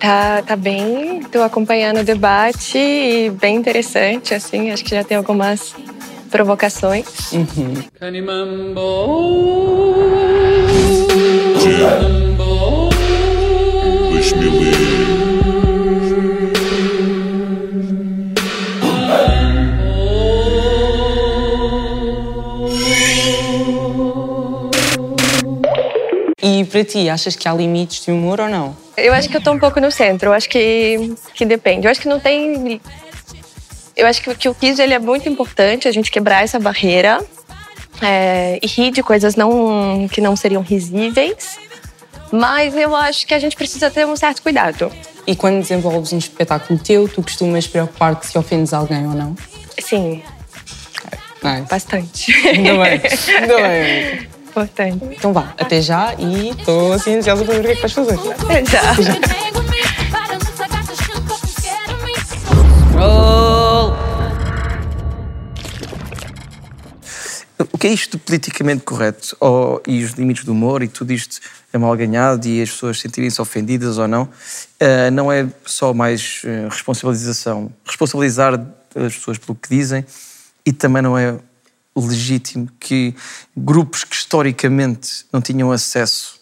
[0.00, 5.18] Tá, tá bem, tô acompanhando o debate e bem interessante, assim, acho que já tem
[5.18, 5.74] algumas
[6.30, 7.06] provocações.
[26.42, 28.89] E para ti, achas que há limites de humor ou não?
[29.00, 30.30] Eu acho que eu tô um pouco no centro.
[30.30, 31.86] Eu acho que, que depende.
[31.86, 32.80] Eu acho que não tem.
[33.96, 37.22] Eu acho que, que o quiz ele é muito importante, a gente quebrar essa barreira
[38.00, 41.58] é, e rir de coisas não, que não seriam risíveis.
[42.32, 44.90] Mas eu acho que a gente precisa ter um certo cuidado.
[45.26, 49.36] E quando desenvolves um espetáculo teu, tu costumas preocupar-te se ofendes alguém ou não?
[49.78, 50.22] Sim,
[51.42, 51.68] Nice.
[51.68, 52.48] bastante.
[52.48, 53.00] Ainda bem,
[53.40, 54.28] ainda bem.
[54.50, 55.04] Importante.
[55.12, 57.92] Então vá, até já e estou assim ansiosa para ver o que é que vais
[57.92, 58.18] fazer.
[58.42, 58.80] Até já.
[67.72, 69.36] O que é isto do politicamente correto?
[69.40, 71.40] Ou, e os limites do humor e tudo isto
[71.72, 74.28] é mal ganhado e as pessoas sentirem-se ofendidas ou não?
[74.78, 78.54] Ah, não é só mais eh, responsabilização, responsabilizar
[78.94, 80.04] as pessoas pelo que dizem
[80.64, 81.38] e também não é
[81.96, 83.14] legítimo que
[83.56, 86.38] grupos que historicamente não tinham acesso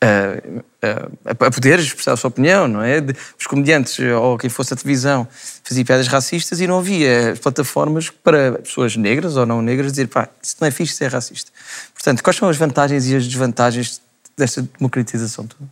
[0.00, 0.86] a,
[1.34, 3.00] a, a poder expressar a sua opinião, não é?
[3.00, 5.26] De- Os comediantes ou quem fosse a televisão
[5.64, 10.28] fazia piadas racistas e não havia plataformas para pessoas negras ou não negras dizer pá,
[10.40, 11.50] isso não é fixe, isso é racista.
[11.92, 14.00] Portanto, quais são as vantagens e as desvantagens
[14.36, 15.68] desta democratização toda?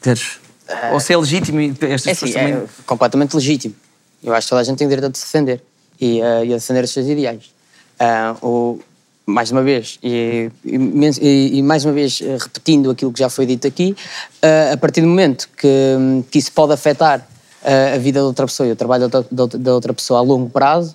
[0.00, 0.38] Teres?
[0.92, 2.54] Ou se é legítimo estas É assim, também...
[2.54, 3.74] é completamente legítimo.
[4.22, 5.62] Eu acho que toda a gente tem o direito de se defender
[6.00, 7.44] e, eh, e a defender os seus ideais.
[8.42, 8.78] O-
[9.28, 13.44] mais uma vez, e, e e- mais uma vez eh, repetindo aquilo que já foi
[13.44, 13.96] dito aqui,
[14.40, 15.68] ah, a partir do momento que,
[16.30, 17.26] que isso pode afetar
[17.94, 20.48] a vida de outra pessoa e o trabalho da da da outra pessoa a longo
[20.48, 20.94] prazo,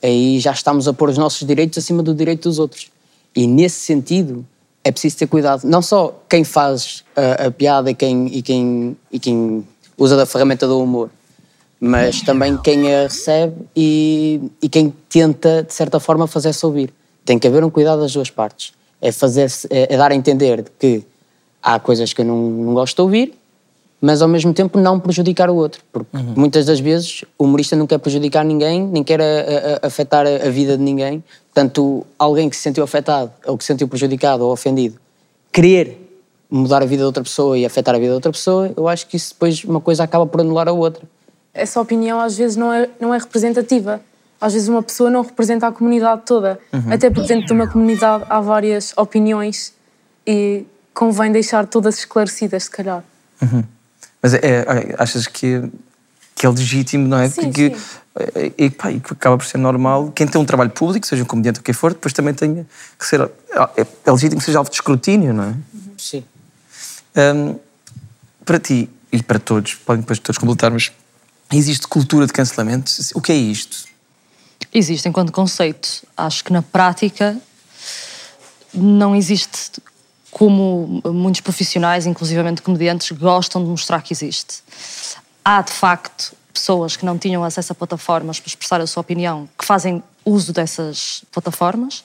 [0.00, 2.88] aí já estamos a pôr os nossos direitos acima do direito dos outros.
[3.34, 4.46] E nesse sentido
[4.84, 5.64] é preciso ter cuidado.
[5.64, 9.66] Não só quem faz a, a piada e quem, e, quem, e quem
[9.98, 11.10] usa da ferramenta do humor,
[11.84, 16.94] mas também quem a recebe e, e quem tenta, de certa forma, fazer-se ouvir.
[17.24, 18.72] Tem que haver um cuidado das duas partes.
[19.00, 21.02] É, fazer é, é dar a entender que
[21.60, 23.34] há coisas que eu não, não gosto de ouvir,
[24.00, 25.82] mas ao mesmo tempo não prejudicar o outro.
[25.92, 29.24] Porque muitas das vezes o humorista não quer prejudicar ninguém, nem quer a-
[29.82, 31.22] a- afetar a, a vida de ninguém.
[31.52, 35.00] Portanto, alguém que se sentiu afetado, ou que se sentiu prejudicado ou ofendido,
[35.52, 35.98] querer
[36.48, 39.04] mudar a vida de outra pessoa e afetar a vida de outra pessoa, eu acho
[39.08, 41.02] que isso depois uma coisa acaba por anular a outra.
[41.54, 44.00] Essa opinião às vezes não é, não é representativa.
[44.40, 46.58] Às vezes uma pessoa não representa a comunidade toda.
[46.72, 46.92] Uhum.
[46.92, 49.72] Até porque dentro de uma comunidade há várias opiniões
[50.26, 53.04] e convém deixar todas esclarecidas, se calhar.
[53.40, 53.62] Uhum.
[54.20, 55.62] Mas é, é- achas que,
[56.34, 57.28] que é legítimo, não é?
[57.28, 58.52] Sim, que, sim.
[58.58, 60.12] E, pá, e que acaba por ser normal.
[60.14, 62.66] Quem tem um trabalho público, seja um comediante ou quem for, depois também tem
[62.98, 63.20] que ser.
[63.22, 65.54] É, é legítimo que seja alvo de escrutínio, não é?
[65.96, 66.24] Sim.
[67.16, 67.56] Hum,
[68.44, 70.90] para ti e para todos, podem depois todos completar, mas
[71.56, 72.90] existe cultura de cancelamento?
[73.14, 73.84] O que é isto?
[74.72, 76.06] Existe enquanto conceito.
[76.16, 77.36] Acho que na prática
[78.72, 79.82] não existe
[80.30, 84.62] como muitos profissionais, inclusivamente comediantes, gostam de mostrar que existe.
[85.44, 89.48] Há, de facto, pessoas que não tinham acesso a plataformas para expressar a sua opinião,
[89.58, 92.02] que fazem uso dessas plataformas.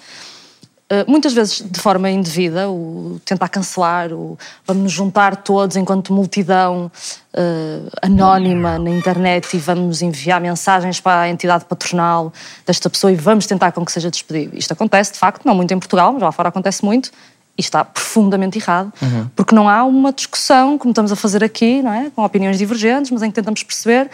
[0.90, 6.14] Uh, muitas vezes de forma indevida, o tentar cancelar, o vamos nos juntar todos enquanto
[6.14, 6.90] multidão
[7.34, 12.32] uh, anónima na internet e vamos enviar mensagens para a entidade patronal
[12.66, 14.58] desta pessoa e vamos tentar com que seja despedido.
[14.58, 17.12] Isto acontece, de facto, não muito em Portugal, mas lá fora acontece muito
[17.58, 18.94] e está profundamente errado,
[19.36, 22.12] porque não há uma discussão, como estamos a fazer aqui, não é?
[22.12, 24.10] com opiniões divergentes, mas em que tentamos perceber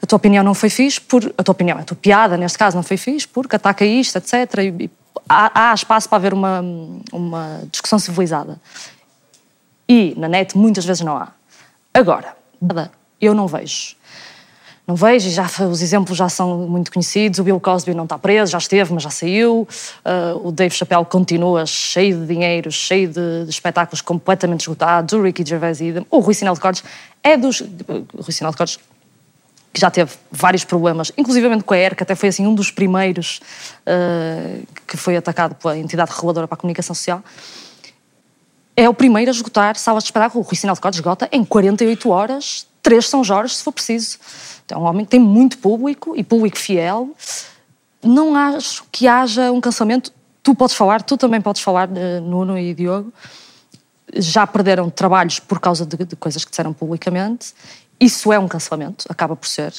[0.00, 2.76] a tua opinião não foi fixe, por, a tua opinião, a tua piada, neste caso,
[2.76, 4.58] não foi fixe, porque ataca isto, etc.
[4.80, 4.90] E
[5.28, 6.64] há, há espaço para haver uma,
[7.12, 8.60] uma discussão civilizada.
[9.88, 11.28] E na net muitas vezes não há.
[11.92, 12.36] Agora,
[13.20, 13.96] eu não vejo.
[14.86, 17.38] Não vejo, e já, os exemplos já são muito conhecidos.
[17.38, 19.66] O Bill Cosby não está preso, já esteve, mas já saiu.
[20.04, 25.12] Uh, o Dave Chappelle continua cheio de dinheiro, cheio de, de espetáculos completamente esgotados.
[25.12, 26.04] O Ricky Gervais idem.
[26.10, 26.82] O Rui Sinel de Cortes
[27.22, 27.60] é dos...
[27.60, 28.78] Rui Sinel de Cortes
[29.72, 33.40] que já teve vários problemas, inclusivamente com a ERC, até foi assim um dos primeiros
[33.86, 37.22] uh, que foi atacado pela entidade reguladora para a comunicação social.
[38.76, 40.44] É o primeiro a esgotar salas de espetáculo.
[40.44, 44.18] O Rui Sinal de Cortes esgota em 48 horas, três São Jorge, se for preciso.
[44.64, 47.10] Então, é um homem que tem muito público e público fiel.
[48.02, 50.12] Não acho que haja um cancelamento.
[50.42, 53.12] Tu podes falar, tu também podes falar, uh, Nuno e Diogo.
[54.14, 57.54] Já perderam trabalhos por causa de, de coisas que disseram publicamente
[58.02, 59.72] isso é um cancelamento, acaba por ser.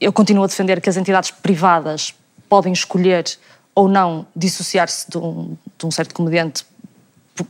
[0.00, 2.14] Eu continuo a defender que as entidades privadas
[2.48, 3.26] podem escolher
[3.74, 6.64] ou não dissociar-se de um, de um certo comediante,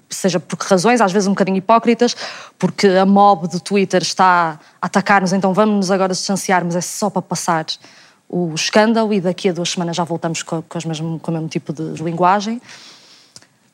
[0.09, 2.17] seja por que razões, às vezes um bocadinho hipócritas,
[2.59, 7.09] porque a mob do Twitter está a atacar-nos, então vamos-nos agora distanciar, mas é só
[7.09, 7.67] para passar
[8.29, 11.49] o escândalo e daqui a duas semanas já voltamos com, com, mesmo, com o mesmo
[11.49, 12.61] tipo de linguagem.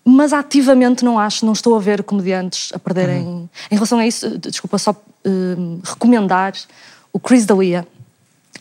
[0.09, 3.51] Mas ativamente não acho, não estou a ver comediantes a perderem.
[3.69, 6.53] Em relação a isso, desculpa só hum, recomendar
[7.13, 7.85] o Chris D'Elia.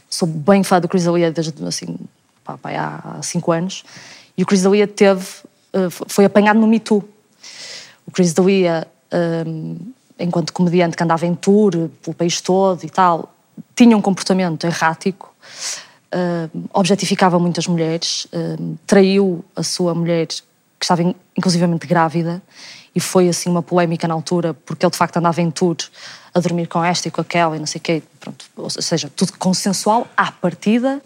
[0.10, 2.00] Sou bem fã do Chris D'Elia desde assim,
[2.44, 3.84] pá, pá, há cinco anos.
[4.36, 5.24] E o Chris D'Elia teve,
[5.72, 7.08] eh, foi apanhado no Me Too.
[8.08, 8.88] O Chris D'Elia,
[9.46, 9.78] hum,
[10.18, 13.32] enquanto comediante que andava em tour pelo país todo e tal,
[13.76, 15.32] tinha um comportamento errático,
[16.74, 18.26] objetificava muitas mulheres,
[18.88, 20.28] traiu a sua mulher,
[20.88, 22.42] que estava in- inclusivamente grávida,
[22.94, 25.76] e foi assim uma polémica na altura, porque ele de facto andava em tour
[26.34, 29.10] a dormir com esta e com aquela e não sei o quê, pronto, ou seja,
[29.16, 31.02] tudo consensual à partida.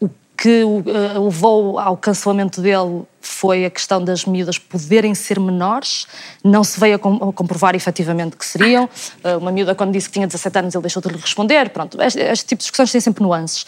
[0.00, 5.14] Uh, o que o, uh, levou ao cancelamento dele foi a questão das miúdas poderem
[5.14, 6.06] ser menores,
[6.44, 8.84] não se veio a, com- a comprovar efetivamente que seriam.
[9.24, 11.68] Uh, uma miúda, quando disse que tinha 17 anos, ele deixou de lhe responder.
[11.70, 13.66] Pronto, este, este tipo de discussões têm sempre nuances.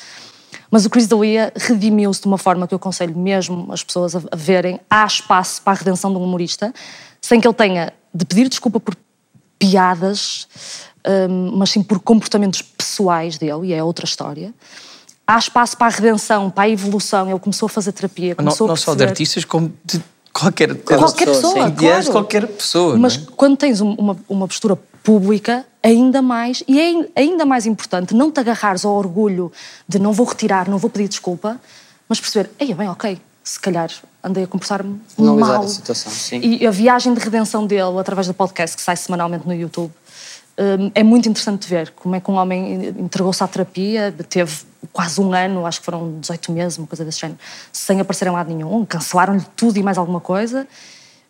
[0.73, 4.23] Mas o Chris D'Elia redimiu-se de uma forma que eu aconselho mesmo as pessoas a,
[4.35, 4.81] verem.
[4.89, 6.73] Há espaço para a redenção de um humorista,
[7.21, 8.97] sem que ele tenha de pedir desculpa por
[9.59, 10.49] piadas,
[11.29, 14.55] hum, mas sim por comportamentos pessoais dele, e é outra história.
[15.27, 17.29] Há espaço para a redenção, para a evolução.
[17.29, 20.01] Ele começou a fazer terapia, Não, começou não a só de perceber- artistas, como de
[20.43, 22.11] qualquer, Qualquer pessoa, de claro.
[22.13, 22.97] qualquer pessoa.
[22.99, 23.21] Mas é?
[23.37, 28.15] quando tens um- uma, uma postura pública, ainda mais, e é ain- ainda mais importante,
[28.15, 29.51] não te agarrares ao orgulho
[29.89, 31.61] de não vou retirar, não vou pedir desculpa,
[32.09, 33.91] mas perceber, ei, bem, ok, se calhar
[34.23, 35.63] andei a comportar-me mal.
[35.63, 36.39] a situação, sim.
[36.41, 39.91] E a viagem de redenção dele, através do podcast que sai semanalmente no YouTube,
[40.95, 44.53] é muito interessante ver como é que um homem entregou-se à terapia, teve
[44.93, 47.39] quase um ano, acho que foram 18 meses, uma coisa desse género,
[47.73, 50.67] sem aparecer em lado nenhum, cancelaram-lhe tudo e mais alguma coisa,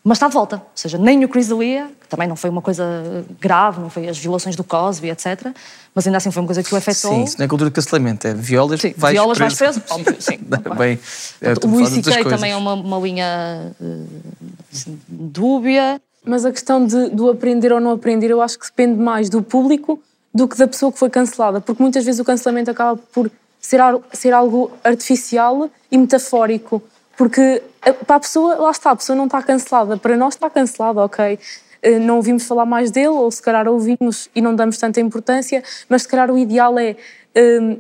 [0.05, 0.57] mas está de volta.
[0.57, 4.09] Ou seja, nem o Chris D'Elia, que também não foi uma coisa grave, não foi
[4.09, 5.55] as violações do Cosby, etc.,
[5.95, 7.13] mas ainda assim foi uma coisa que o afetou.
[7.13, 9.81] Sim, isso não é cultura de cancelamento, é violas, Sim, vais violas, vais preso.
[9.81, 10.39] preso, óbvio, sim.
[10.77, 10.99] Bem,
[11.41, 12.23] é, o estou a Luís falar de outras C.K.
[12.23, 12.41] coisas.
[12.41, 14.05] também é uma, uma linha eh,
[14.73, 16.01] assim, dúbia.
[16.25, 19.43] Mas a questão de, do aprender ou não aprender, eu acho que depende mais do
[19.43, 20.01] público
[20.33, 23.31] do que da pessoa que foi cancelada, porque muitas vezes o cancelamento acaba por
[23.61, 23.81] ser,
[24.13, 26.83] ser algo artificial e metafórico,
[27.17, 30.49] porque a- para a pessoa, lá está, a pessoa não está cancelada, para nós está
[30.49, 31.39] cancelada, ok?
[31.83, 35.63] Eh, Não ouvimos falar mais dele, ou se calhar ouvimos e não damos tanta importância,
[35.89, 36.97] mas se calhar o ideal é
[37.37, 37.79] hum,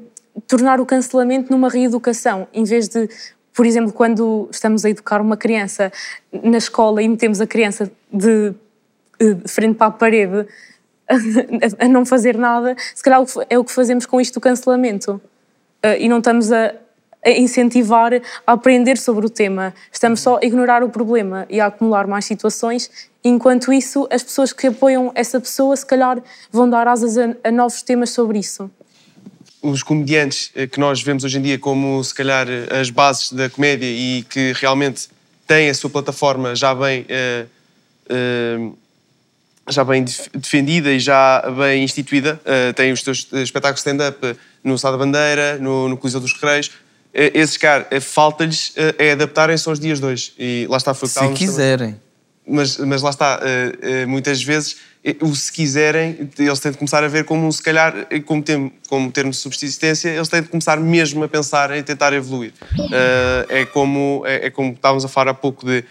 [0.48, 3.08] tornar o cancelamento numa reeducação, em vez de,
[3.54, 5.92] por exemplo, quando estamos a educar uma criança
[6.42, 8.54] na escola e metemos a criança de,
[9.18, 10.46] eh, de frente para a parede
[11.78, 15.20] a, não fazer nada, se calhar é o que fazemos com isto do cancelamento.
[15.82, 16.74] Eh, E não estamos a,
[17.24, 18.12] incentivar
[18.46, 22.24] a aprender sobre o tema, estamos só a ignorar o problema e a acumular mais
[22.24, 22.90] situações.
[23.22, 27.82] Enquanto isso, as pessoas que apoiam essa pessoa, se calhar, vão dar asas a novos
[27.82, 28.68] temas sobre isso.
[29.62, 33.32] Os comediantes eh, que nós vemos hoje em dia como, se calhar, eh, as bases
[33.32, 35.08] da comédia e que realmente
[35.46, 37.46] têm a sua plataforma já bem, eh,
[39.70, 42.40] já bem def- defendida e já bem instituída,
[42.74, 46.70] têm os seus espetáculos stand-up no Sá da Bandeira, no, no Coliseu dos Recreios.
[47.14, 50.32] Esses caras, falta-lhes é adaptarem-se aos dias de hoje.
[50.38, 51.96] E lá está, foi Se quiserem.
[52.46, 53.40] mas, mas lá está,
[54.08, 54.76] muitas vezes
[55.20, 59.10] o se quiserem, eles têm de começar a ver como se calhar, como, tem, como
[59.10, 62.52] termo de subsistência, eles têm de começar mesmo a pensar em tentar evoluir.
[62.92, 65.84] Eh, é, como, é, é como estávamos a falar há pouco de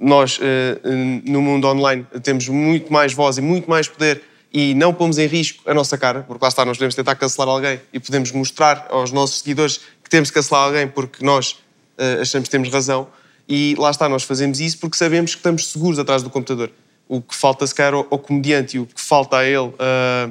[0.00, 0.80] nós, eh,
[1.24, 4.20] no mundo online, temos muito mais voz e muito mais poder
[4.52, 7.48] e não pomos em risco a nossa cara, porque lá está, nós podemos tentar cancelar
[7.48, 11.58] alguém e podemos mostrar aos nossos seguidores que temos que cancelar alguém porque nós
[11.98, 13.06] eh, achamos que temos razão.
[13.48, 16.70] E lá está, nós fazemos isso porque sabemos que estamos seguros atrás do computador.
[17.08, 20.28] O que falta, se calhar, ao, comediante e o que falta a ele, ah,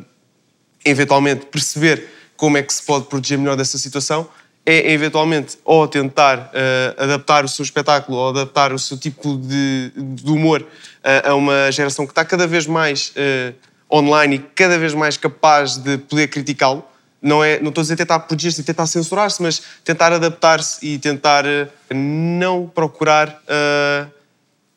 [0.83, 2.07] eventualmente, perceber
[2.37, 4.27] como é que se pode proteger melhor dessa situação,
[4.65, 9.91] é eventualmente ou tentar ah, adaptar o seu espetáculo ou adaptar o seu tipo de,
[9.95, 10.65] de humor
[11.03, 13.53] ah, a uma geração que está cada vez mais ah,
[13.91, 16.83] online e cada vez mais capaz de poder criticá-lo.
[17.21, 20.99] Não, é, não estou a dizer tentar proteger-se e tentar censurar-se, mas tentar adaptar-se e
[20.99, 21.43] tentar
[21.91, 23.41] não procurar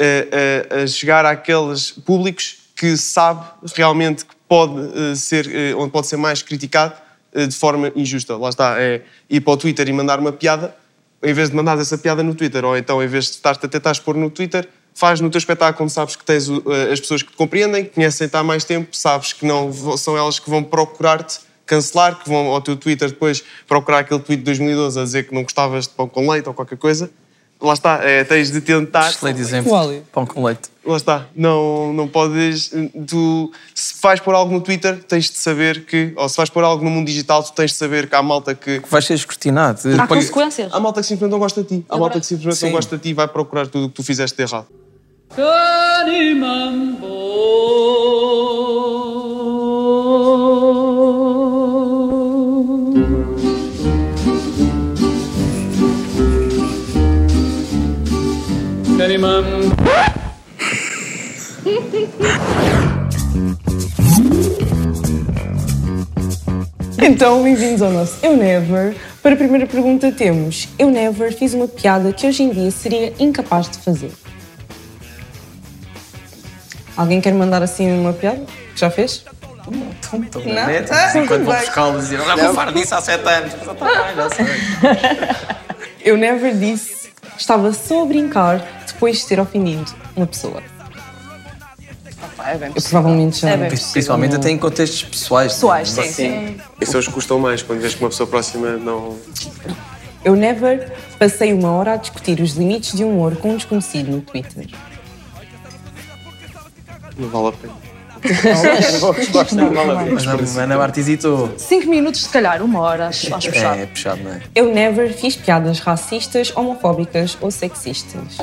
[0.01, 3.45] a, a- a chegar àqueles públicos que sabe
[3.75, 6.95] realmente que pode eh, ser, eh, onde pode ser mais criticado
[7.35, 8.37] eh, de forma injusta.
[8.37, 10.75] Lá está, é ir para o Twitter e mandar uma piada,
[11.23, 13.55] em vez de mandar essa piada no Twitter, ou então em vez de estar a
[13.57, 16.49] tentar expor no Twitter, faz no teu espetáculo onde sabes que tens
[16.93, 20.39] as pessoas que te compreendem, que conhecem-te há mais tempo, sabes que não são elas
[20.39, 24.99] que vão procurar-te cancelar, que vão ao teu Twitter depois procurar aquele tweet de 2012
[24.99, 27.11] a dizer que não gostavas de pão com leite ou qualquer coisa.
[27.61, 29.11] Lá está, é, tens de tentar.
[29.11, 29.73] Excelente exemplo.
[30.13, 30.69] Pão com leite.
[30.87, 32.71] Lá está, não, não podes.
[33.07, 36.13] Tu, se vais pôr algo no Twitter, tens de saber que.
[36.17, 38.55] Ou se vais pôr algo no mundo digital, tu tens de saber que há malta
[38.55, 38.81] que.
[38.89, 39.81] Vais ser escrutinado.
[40.01, 40.73] Há consequências.
[40.73, 41.87] Há malta que simplesmente não gosta de ti.
[41.89, 42.67] Há É malta que simplesmente Sim.
[42.67, 44.67] não gosta de ti e vai procurar tudo o que tu fizeste de errado.
[67.03, 68.95] Então, bem-vindos ao nosso Eu Never.
[69.21, 73.13] Para a primeira pergunta temos Eu Never fiz uma piada que hoje em dia seria
[73.19, 74.13] incapaz de fazer.
[76.97, 78.45] Alguém quer mandar assim uma piada?
[78.75, 79.25] Que já fez?
[80.13, 80.55] Estou Não?
[80.55, 83.01] na net, de vez em quando vou buscá-lo e dizer, já vou falar disso há
[83.01, 83.53] sete anos.
[83.59, 84.47] Mas está bem, já sei.
[86.05, 86.98] Eu Never disse
[87.39, 90.63] estava só a brincar depois de ter ofendido uma pessoa.
[92.45, 93.51] É bem Eu provavelmente já.
[93.51, 95.53] É bem Principalmente até em contextos pessoais.
[95.53, 96.03] Pessoais, é?
[96.03, 96.61] sim, sim.
[96.81, 99.17] Esses são os que custam mais, quando vês que uma pessoa próxima não.
[100.25, 104.21] Eu Never passei uma hora a discutir os limites de humor com um desconhecido no
[104.21, 104.67] Twitter.
[107.19, 107.88] não vale a pena.
[109.53, 110.11] Não, não vale.
[110.11, 111.53] Mas a Ana Martins hesitou.
[111.57, 113.81] Cinco minutos, se calhar, uma hora, acho, puxado.
[113.81, 114.41] É, puxado, não é?
[114.55, 118.39] Eu never fiz piadas racistas, homofóbicas ou sexistas.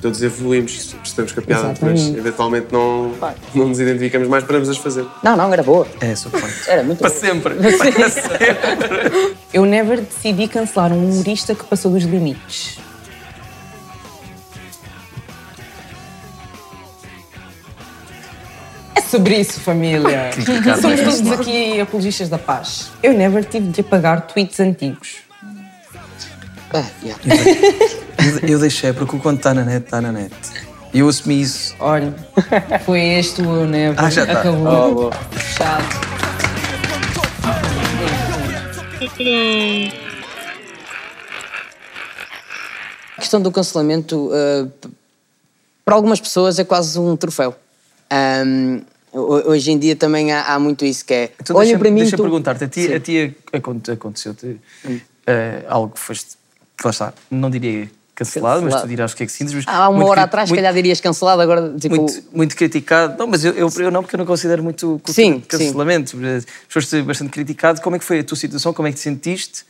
[0.00, 2.16] Todos evoluímos, percebemos que a piada Exatamente.
[2.16, 3.12] eventualmente, não,
[3.54, 5.04] não nos identificamos mais, paramos as fazer.
[5.22, 5.86] Não, não, era boa.
[6.00, 6.44] É, suponho.
[6.66, 7.20] Era muito Para boa.
[7.20, 7.54] sempre.
[9.52, 12.78] Eu never decidi cancelar um humorista que passou dos limites.
[19.12, 20.30] Sobre isso, família.
[20.80, 22.90] Somos todos aqui apologistas da paz.
[23.02, 25.16] Eu never tive de apagar tweets antigos.
[26.72, 27.22] Ah, yeah.
[28.42, 30.34] Eu, eu deixei, porque o quando está na net, está na net.
[30.94, 31.74] E eu assumi isso.
[31.78, 32.14] Olha,
[32.86, 34.02] foi este o eu never.
[34.02, 34.40] Ah, já tá.
[34.40, 35.10] Acabou.
[35.10, 35.38] Oh.
[35.38, 35.84] Fechado.
[43.14, 44.90] A questão do cancelamento, uh,
[45.84, 47.54] para algumas pessoas, é quase um troféu.
[48.10, 48.80] Um,
[49.12, 51.32] hoje em dia também há, há muito isso que é.
[51.40, 52.00] Então, olha para mim.
[52.00, 52.94] Deixa tu- perguntar-te, a ti, Sim.
[52.94, 54.58] a ti aconte- aconteceu-te
[55.26, 56.36] eh, algo que foste,
[56.84, 58.88] lá está, não diria cancelado, mas tu Cancelado.
[58.88, 59.64] dirás o que é que sintes.
[59.66, 61.96] Há uma hora atrás, se calhar dirias cancelado, agora tipo.
[61.96, 63.16] muito, muito criticado.
[63.18, 66.16] Não, mas eu, eu, eu não, porque eu não considero muito Sim, cancelamento.
[66.16, 67.80] Mas Foste bastante criticado.
[67.80, 68.72] Como é que foi a tua situação?
[68.74, 69.64] Como é que te sentiste?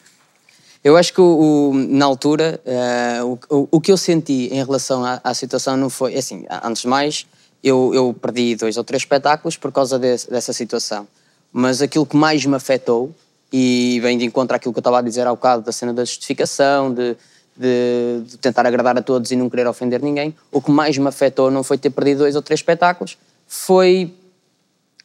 [0.84, 5.04] Eu acho que o- o- na altura eh, o, o- que eu senti em relação
[5.04, 6.44] à, à situação não foi assim.
[6.48, 7.24] a- Antes de mais,
[7.62, 11.06] eu, eu perdi dois ou três espetáculos por causa desse- dessa situação.
[11.52, 13.14] Mas aquilo que mais me afetou,
[13.52, 16.04] e vem de encontro àquilo que eu estava a dizer há bocado da cena da
[16.04, 17.14] justificação, de,
[17.56, 21.06] de- de tentar agradar a todos e não querer ofender ninguém, o que mais me
[21.06, 24.14] afetou não foi ter perdido dois ou três espetáculos, foi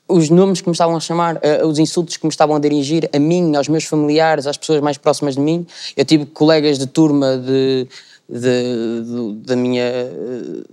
[0.07, 3.09] os nomes que me estavam a chamar, eh, os insultos que me estavam a dirigir
[3.13, 5.67] a mim, aos meus familiares, às pessoas mais próximas de mim.
[5.97, 7.85] Eu tive colegas de turma de,
[8.29, 9.83] de- da minha,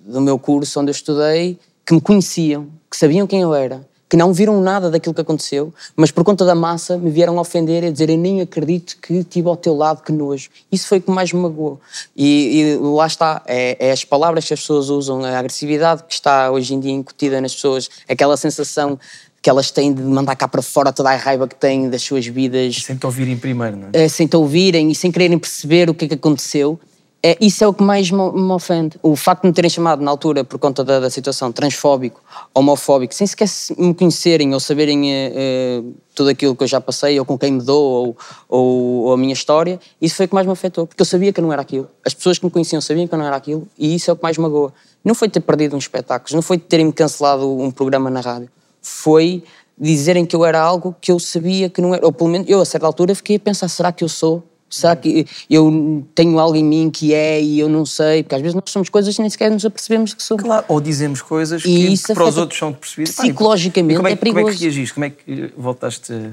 [0.07, 4.17] do meu curso onde eu estudei que me conheciam, que sabiam quem eu era, que
[4.17, 7.91] não viram nada daquilo que aconteceu, mas por conta da massa me vieram ofender e
[7.91, 10.51] dizer eu nem acredito que estive ao teu lado, que nojo.
[10.71, 11.81] Isso foi o que mais me magoou.
[12.17, 16.15] E, e lá está, é, é as palavras que as pessoas usam, a agressividade que
[16.15, 18.99] está hoje em dia incutida nas pessoas, aquela sensação
[19.43, 22.27] que elas têm de mandar cá para fora toda a raiva que têm das suas
[22.27, 22.77] vidas.
[22.77, 24.05] Sem te ouvirem primeiro, não é?
[24.05, 26.81] eh, sem te ouvirem e sem quererem perceber o que é que aconteceu,
[27.27, 28.21] é, isso é o que mais me,
[28.53, 28.99] ofende.
[29.03, 32.21] O facto de me terem chamado na altura, por conta da, da situação, transfóbico,
[32.55, 35.83] homofóbico, sem sequer se- me conhecerem ou saberem eh, eh,
[36.15, 38.17] tudo aquilo que eu já passei, ou com quem me dou, ou,
[38.47, 41.33] ou, ou a minha história, isso foi o que mais me afetou, porque eu sabia
[41.33, 41.89] que eu não era aquilo.
[42.05, 44.17] As pessoas que me conheciam sabiam que eu não era aquilo, e isso é o
[44.17, 44.71] que mais me magoa.
[45.03, 48.51] Não foi ter perdido uns espetáculos, não foi terem-me cancelado um programa na rádio,
[48.83, 49.43] foi
[49.79, 52.61] dizerem que eu era algo que eu sabia que não era, ou pelo menos eu
[52.61, 54.43] a certa altura fiquei a pensar, será que eu sou?
[54.75, 58.23] Será que eu tenho algo em mim que é e eu não sei?
[58.23, 60.43] Porque às vezes nós somos coisas que nem sequer nos apercebemos que somos.
[60.43, 63.15] Claro, ou dizemos coisas que, isso que para os outros são percebidas.
[63.15, 64.63] psicologicamente, como é, é que- Como é que perigoso.
[64.63, 64.95] reagiste?
[64.95, 66.13] Como é que voltaste...
[66.13, 66.31] a-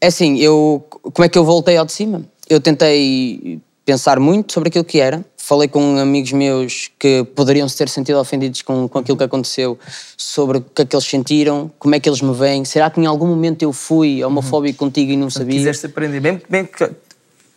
[0.00, 2.22] É assim, eu, como é que eu voltei ao de cima?
[2.48, 5.24] Eu tentei pensar muito sobre aquilo que era.
[5.36, 9.78] Falei com amigos meus que poderiam se ter sentido ofendidos com, com aquilo que aconteceu,
[10.14, 12.66] sobre o que é que eles sentiram, como é que eles me veem.
[12.66, 15.54] Será que em algum momento eu fui homofóbico contigo e não sabia?
[15.56, 16.90] Quiseste aprender, bem, bem que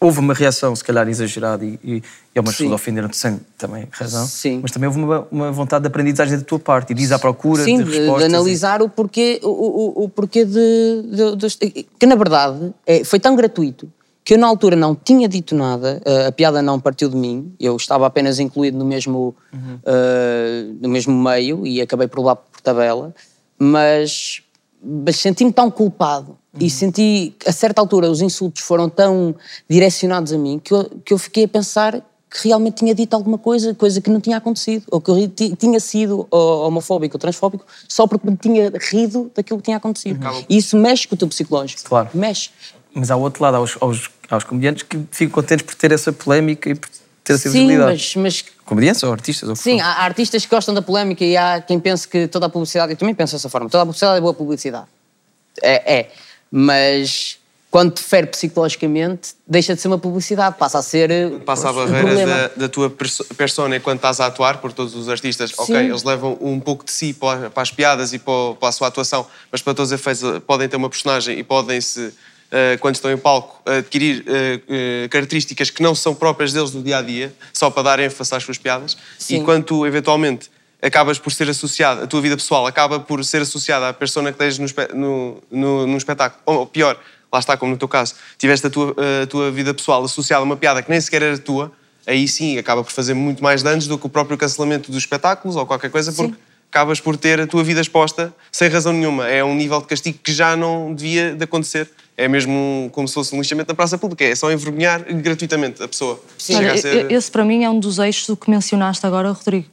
[0.04, 2.04] houve uma reação, se calhar, exagerada e, e, e
[2.36, 2.64] algumas Sim.
[2.64, 4.26] pessoas ofenderam-te sem também razão.
[4.26, 4.60] Sim.
[4.62, 7.64] Mas também houve uma, uma vontade de aprendizagem da tua parte e diz à procura
[7.64, 8.28] Sim, de de, respostas.
[8.30, 11.56] de analisar o porquê, o, o, o porquê de, de- dos-
[12.00, 13.88] Que na verdade é, foi tão gratuito
[14.24, 17.54] que eu na altura não tinha dito nada, eh, a piada não partiu de mim,
[17.60, 19.36] eu estava apenas incluído no mesmo,
[19.84, 23.14] eh, no mesmo meio e acabei por lá por tabela,
[23.58, 24.42] mas,
[24.84, 29.36] mas senti-me tão culpado e senti, a certa altura, os insultos foram tão
[29.70, 33.38] direcionados a mim que eu, que eu fiquei a pensar que realmente tinha dito alguma
[33.38, 38.08] coisa, coisa que não tinha acontecido, ou que eu tinha sido homofóbico ou transfóbico só
[38.08, 40.20] porque me tinha rido daquilo que tinha acontecido.
[40.48, 41.84] E isso mexe com o teu psicológico.
[41.84, 42.10] Claro.
[42.14, 42.50] Mexe.
[42.94, 46.70] Mas há outro lado, aos, aos, aos comediantes que ficam contentes por ter essa polémica
[46.70, 46.90] e por
[47.24, 47.92] ter essa Sim, visibilidade.
[47.92, 49.50] mas, mas Comediantes ou artistas?
[49.50, 49.86] Ou o Sim, for.
[49.86, 52.94] há há artistas que gostam da polémica e há quem pense que toda a publicidade,
[52.94, 54.88] eu também penso dessa forma, toda a publicidade é boa publicidade.
[55.62, 56.12] É, é.
[56.52, 57.38] Mas
[57.72, 61.74] quando te fere psicologicamente, deixa de ser uma publicidade, passa a ser eh, Passa a
[61.74, 65.66] barreira da, da tua perso- persona enquanto estás a atuar, por todos os artistas, ok,
[65.78, 65.86] Sim.
[65.86, 68.90] eles levam um pouco de si para, para as piadas e para, para a sua
[68.90, 72.14] atuação, mas para todos os efeitos eh, podem ter uma personagem e podem-se,
[72.52, 74.26] eh, quando estão em palco, adquirir
[75.10, 78.44] características que não são próprias deles do dia a dia, só para dar ênfase às
[78.44, 78.98] suas piadas.
[79.18, 79.38] Sim.
[79.42, 83.42] E quando tu, eventualmente, acabas por ser associado, a tua vida pessoal acaba por ser
[83.42, 86.98] associada à persona que tens no, no, no, num espetáculo, ou pior,
[87.32, 90.46] lá está, como no teu caso, tiveste a tua, a tua vida pessoal associada a
[90.46, 91.72] uma piada que nem sequer era tua,
[92.06, 95.56] aí sim acaba por fazer muito mais danos do que o próprio cancelamento dos espetáculos
[95.56, 96.34] ou qualquer coisa, porque
[96.72, 99.28] acabas por ter a tua vida exposta sem razão nenhuma.
[99.28, 101.90] É um nível de castigo que já não devia de acontecer.
[102.18, 104.24] É mesmo como se fosse um lixamento na praça pública.
[104.24, 106.22] É só envergonhar gratuitamente a pessoa.
[106.38, 109.32] Chega Olha, a ser- esse para mim é um dos eixos do que mencionaste agora,
[109.32, 109.68] Rodrigo.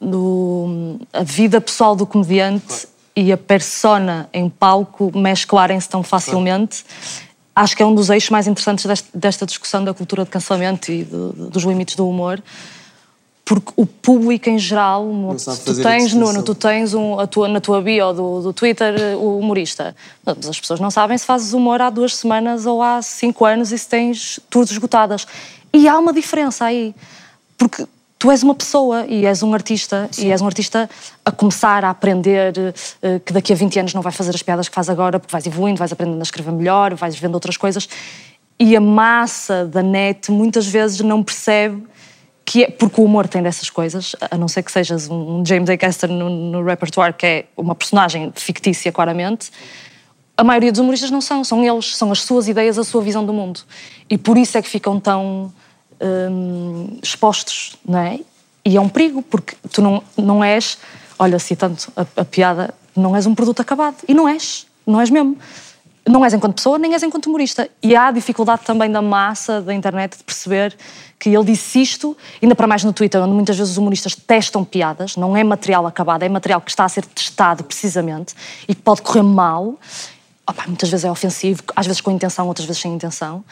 [0.00, 6.84] Do, a vida pessoal do comediante e a persona em palco mesclarem-se tão facilmente.
[7.54, 10.90] Acho que é um dos eixos mais interessantes deste- desta discussão da cultura de cancelamento
[10.90, 12.42] e de- dos limites do humor.
[13.44, 15.04] Porque o público em geral,
[15.64, 16.14] tu tens.
[16.14, 19.94] Nuno, tu tens um, a tua, na tua bio do, do Twitter o humorista.
[20.24, 23.72] Mas as pessoas não sabem se fazes humor há duas semanas ou há cinco anos
[23.72, 25.26] e se tens tours esgotadas.
[25.74, 26.94] E há uma diferença aí.
[27.58, 27.84] Porque
[28.20, 30.90] tu és uma pessoa e és um artista e és um artista
[31.24, 32.52] a começar a aprender
[33.00, 35.32] eh, que daqui a 20 anos não vai fazer as piadas que faz agora porque
[35.32, 37.88] vais evoluindo, vais aprendendo a escrever melhor, vais vendo outras coisas.
[38.58, 41.82] E a massa da net muitas vezes não percebe
[42.44, 45.70] que é, porque o humor tem dessas coisas, a não ser que sejas um James
[45.70, 45.78] A.
[45.78, 49.50] Caster no, no repertoire, que é uma personagem fictícia, claramente,
[50.36, 53.24] a maioria dos humoristas não são, são eles, são as suas ideias, a sua visão
[53.24, 53.60] do mundo.
[54.10, 55.50] E por isso é que ficam tão
[56.00, 58.20] hum, expostos, não é?
[58.64, 60.78] E é um perigo, porque tu não, não és,
[61.18, 63.96] olha, citando a, a piada, não és um produto acabado.
[64.06, 65.36] E não és, não és mesmo.
[66.06, 67.68] Não és enquanto pessoa, nem és enquanto humorista.
[67.82, 70.76] E há a dificuldade também da massa da internet de perceber
[71.18, 74.64] que ele disse isto, ainda para mais no Twitter, onde muitas vezes os humoristas testam
[74.64, 78.34] piadas, não é material acabado, é material que está a ser testado precisamente
[78.66, 79.78] e que pode correr mal.
[80.46, 83.44] Opa, muitas vezes é ofensivo, às vezes com intenção, outras vezes sem intenção.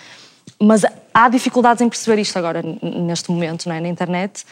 [0.60, 0.82] Mas
[1.14, 3.80] há dificuldades em perceber isto agora, neste momento, não é?
[3.80, 4.44] na internet.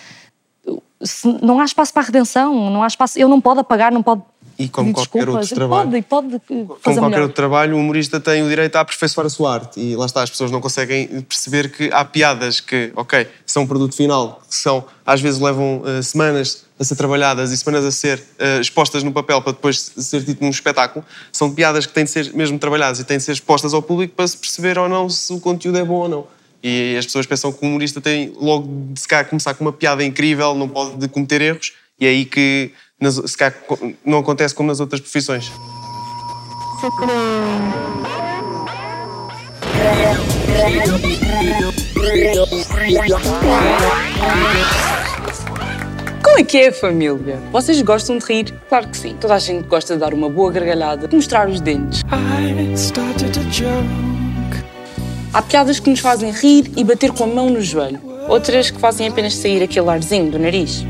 [1.03, 3.19] Se não há espaço para a redenção, não há espaço.
[3.19, 4.23] Ele não pode apagar, não pode.
[4.59, 5.91] E como qualquer outro trabalho.
[6.05, 7.23] Pode, pode Como qualquer melhor.
[7.23, 9.79] outro trabalho, o humorista tem o direito a aperfeiçoar a sua arte.
[9.79, 13.67] E lá está, as pessoas não conseguem perceber que há piadas que, ok, são um
[13.67, 17.91] produto final, que são, às vezes levam eh, semanas a ser trabalhadas e semanas a
[17.91, 21.05] ser eh, expostas no papel para depois ser dito num espetáculo.
[21.31, 24.15] São piadas que têm de ser mesmo trabalhadas e têm de ser expostas ao público
[24.15, 26.27] para se perceber ou não se o conteúdo é bom ou não.
[26.63, 29.73] E as pessoas pensam que o humorista tem logo de se calhar, começar com uma
[29.73, 33.79] piada incrível, não pode de cometer erros, e é aí que nas- se calhar, co-
[34.05, 35.51] não acontece como nas outras profissões.
[46.23, 47.39] Como é que é, família?
[47.53, 48.55] Vocês gostam de rir?
[48.69, 49.17] Claro que sim.
[49.21, 52.03] Toda a gente gosta de dar uma boa gargalhada, de mostrar os dentes.
[55.33, 58.01] Há piadas que nos fazem rir e bater com a mão no joelho.
[58.29, 60.85] Outras que fazem apenas sair aquele arzinho do nariz.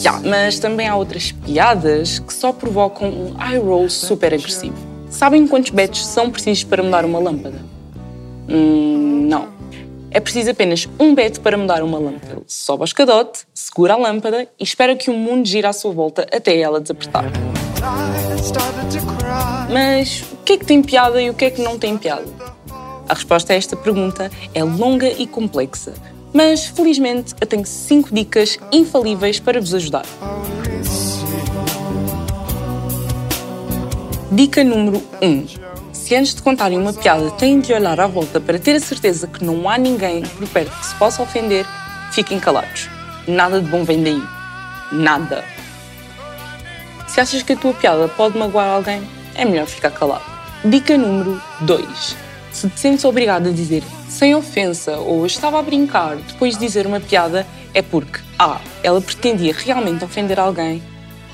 [0.00, 4.76] Já, mas também há outras piadas que só provocam um eye roll super agressivo.
[5.10, 7.60] Sabem quantos betos são precisos para mudar uma lâmpada?
[8.48, 9.48] Hum, não.
[10.12, 12.42] É preciso apenas um beto para mudar uma lâmpada.
[12.46, 16.26] Sobe ao escadote, segura a lâmpada e espera que o mundo gire à sua volta
[16.32, 17.24] até ela desapertar.
[19.72, 22.26] Mas o que é que tem piada e o que é que não tem piada?
[23.08, 25.94] A resposta a esta pergunta é longa e complexa,
[26.32, 30.04] mas felizmente eu tenho cinco dicas infalíveis para vos ajudar.
[34.32, 35.26] Dica número 1.
[35.26, 35.46] Um.
[35.92, 39.26] Se antes de contarem uma piada têm de olhar à volta para ter a certeza
[39.26, 41.66] que não há ninguém por perto que se possa ofender,
[42.12, 42.88] fiquem calados.
[43.26, 44.22] Nada de bom vem daí.
[44.92, 45.44] Nada.
[47.06, 49.02] Se achas que a tua piada pode magoar alguém,
[49.34, 50.24] é melhor ficar calado.
[50.64, 52.16] Dica número 2.
[52.52, 56.86] Se te sentes obrigado a dizer sem ofensa ou estava a brincar depois de dizer
[56.86, 58.60] uma piada, é porque A.
[58.82, 60.82] Ela pretendia realmente ofender alguém,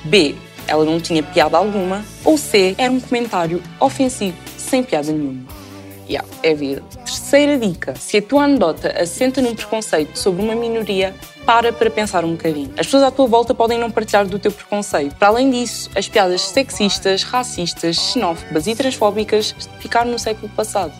[0.04, 0.34] B.
[0.68, 2.74] Ela não tinha piada alguma, ou C.
[2.76, 5.44] Era um comentário ofensivo sem piada nenhuma.
[6.08, 6.82] Yeah, é vida.
[7.04, 11.14] Terceira dica: se a tua anedota assenta num preconceito sobre uma minoria,
[11.46, 12.72] para para pensar um bocadinho.
[12.76, 15.14] As pessoas à tua volta podem não partilhar do teu preconceito.
[15.14, 20.92] Para além disso, as piadas sexistas, racistas, xenófobas e transfóbicas ficaram no século passado.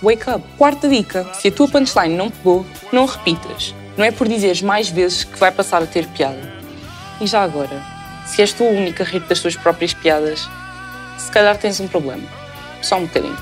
[0.00, 0.44] Wake up.
[0.56, 3.74] Quarta dica: se a tua punchline não pegou, não repitas.
[3.96, 6.54] Não é por dizeres mais vezes que vai passar a ter piada.
[7.20, 7.82] E já agora,
[8.24, 10.48] se és tu a única a rir das tuas próprias piadas,
[11.18, 12.26] se calhar tens um problema.
[12.80, 13.36] Só um bocadinho.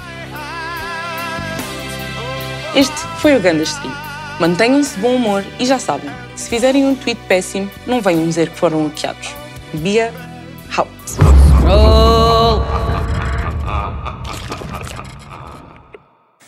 [2.74, 3.94] Este foi o Ganda Stream.
[4.40, 8.50] Mantenham-se de bom humor e já sabem, se fizerem um tweet péssimo, não venham dizer
[8.50, 9.34] que foram hackeados.
[9.74, 10.14] Bia
[10.76, 10.88] out.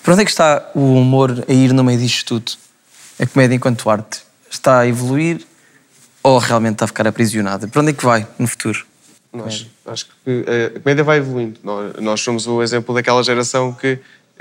[0.02, 2.52] Para onde é que está o humor a ir no meio disto tudo?
[3.18, 5.44] A comédia enquanto arte está a evoluir
[6.22, 7.66] ou realmente está a ficar aprisionada?
[7.66, 8.86] Para onde é que vai no futuro?
[9.32, 11.60] Nós, acho que eh, a comédia vai evoluindo.
[11.62, 13.98] Nós, nós somos o exemplo daquela geração que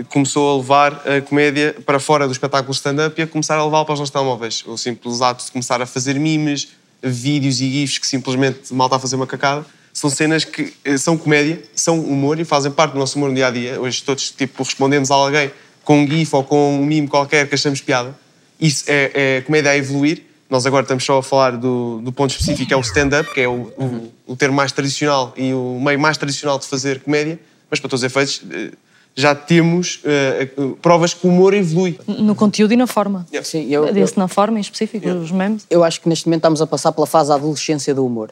[0.08, 3.86] começou a levar a comédia para fora do espetáculo stand-up e a começar a levá-lo
[3.86, 4.64] para os nossos telemóveis.
[4.66, 6.70] O simples ato de começar a fazer memes,
[7.02, 10.97] vídeos e gifs que simplesmente mal está a fazer uma cacada, são cenas que eh,
[10.97, 13.82] são comédia, são humor e fazem parte do nosso humor no dia a dia.
[13.82, 15.52] Hoje todos tipo, respondemos a alguém
[15.84, 18.16] com um gif ou com um meme qualquer que achamos piada.
[18.60, 20.24] Isso é, é comédia a evoluir.
[20.50, 23.41] Nós agora estamos só a falar do, do ponto específico, que é o stand-up, que
[23.41, 27.39] é o, o, o termo mais tradicional e o meio mais tradicional de fazer comédia.
[27.70, 28.72] Mas para todos os efeitos, eh,
[29.20, 30.47] já temos eh,
[30.82, 31.99] provas que o humor evolui.
[32.07, 33.26] No conteúdo e na forma.
[33.43, 35.65] Sim, eu, Desse na forma em específico, os memes.
[35.70, 38.32] eu acho que neste momento estamos a passar pela fase da adolescência do humor.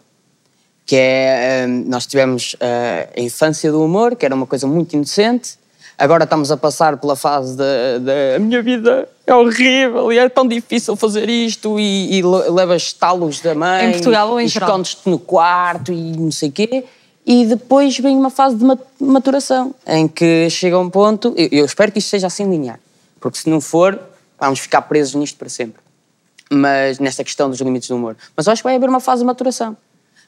[0.85, 5.55] Que é, eh, nós tivemos a infância do humor, que era uma coisa muito inocente.
[5.97, 10.95] Agora estamos a passar pela fase da, minha vida é horrível e é tão difícil
[10.95, 13.87] fazer isto e, e le- levas talos da mãe.
[13.87, 14.69] Em Portugal ou em e geral?
[14.69, 16.85] escondes-te no quarto e não sei o quê.
[17.29, 21.91] E depois vem uma fase de ma- maturação, em que chega um ponto, eu, espero
[21.91, 22.79] que isto seja assim linear,
[23.19, 23.99] porque se não for,
[24.39, 25.81] vamos ficar presos nisto para sempre.
[26.49, 28.15] Mas nesta questão dos limites do humor.
[28.35, 29.75] Mas eu acho que vai haver uma fase de maturação.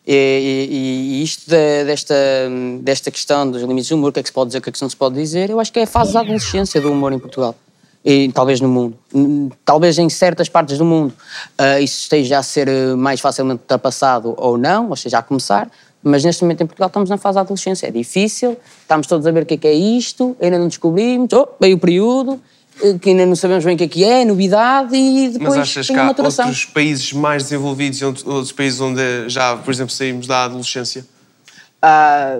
[0.06, 2.16] E, e- e isto da- desta,
[2.82, 4.70] desta questão dos limites do humor, o que é que se pode dizer, o que
[4.70, 6.92] é que não se pode dizer, eu acho que é a fase da adolescência do
[6.92, 7.56] humor em Portugal.
[8.04, 8.98] E talvez no mundo.
[9.64, 11.14] Talvez em certas partes do mundo
[11.58, 15.70] ah, isso esteja a ser eh, mais facilmente ultrapassado ou não, ou esteja a começar,
[16.04, 17.88] mas neste momento em Portugal estamos na fase da adolescência.
[17.88, 21.32] É difícil, estamos todos a ver o que é que é isto, ainda não descobrimos,
[21.34, 22.40] oh, veio o período,
[22.82, 25.58] eh, que ainda não sabemos bem o que é que é, novidade, e depois Mas
[25.60, 26.46] achas que tem a há maturação.
[26.46, 31.06] outros países mais desenvolvidos e outros- países onde já, por exemplo, saímos da adolescência?
[31.82, 32.40] Ah,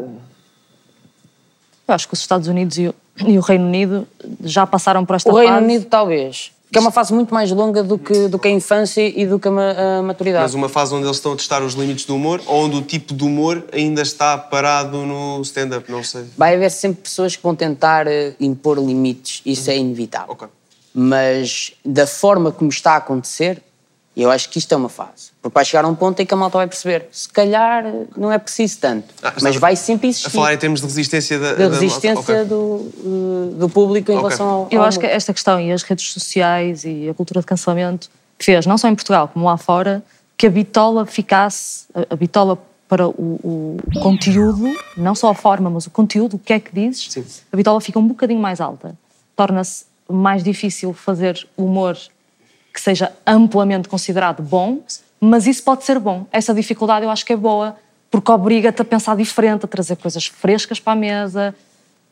[1.88, 2.96] Eu acho que os Estados Unidos e o,
[3.26, 4.08] e o Reino Unido
[4.44, 5.66] já passaram por esta o Reino fase.
[5.66, 6.52] Unido, talvez.
[6.72, 9.40] Que é uma fase muito mais longa do que, do que a infância e do
[9.40, 10.44] que a, ma- a maturidade.
[10.44, 12.82] Mas uma fase onde eles estão a testar os limites do humor ou onde o
[12.84, 16.26] tipo de humor ainda está parado no stand-up, não sei.
[16.38, 20.38] Vai haver sempre pessoas que vão tentar eh, impor limites, isso é inevitável.
[20.94, 23.64] Mas da forma como está a acontecer,
[24.16, 25.29] eu acho que isto é uma fase.
[25.42, 28.06] Porque vai chegar a um ponto em que a malta vai perceber, se calhar eh,
[28.18, 30.30] não é preciso tanto, Ah, mas vai sempre A existir.
[30.32, 32.46] falar em termos de resistência da, da resistência Ok.
[32.46, 34.28] do, eh, do público em Ok.
[34.28, 34.68] relação ao.
[34.70, 38.10] Eu ao acho que esta questão e as redes sociais e a cultura de cancelamento
[38.38, 40.04] fez, não só em Portugal como lá fora,
[40.38, 42.58] que a bitola ficasse, a, a bitola
[42.90, 43.12] para o,
[43.44, 44.66] o conteúdo,
[44.98, 47.98] não só a forma, mas o conteúdo, o que é que dizes, a bitola fica
[48.00, 48.94] um bocadinho mais alta.
[49.38, 51.96] Torna-se mais difícil fazer humor
[52.80, 54.80] que seja amplamente considerado bom,
[55.20, 56.26] mas isso pode ser bom.
[56.32, 57.76] Essa dificuldade eu acho que é boa,
[58.10, 61.54] porque obriga-te a pensar diferente, a trazer coisas frescas para a mesa.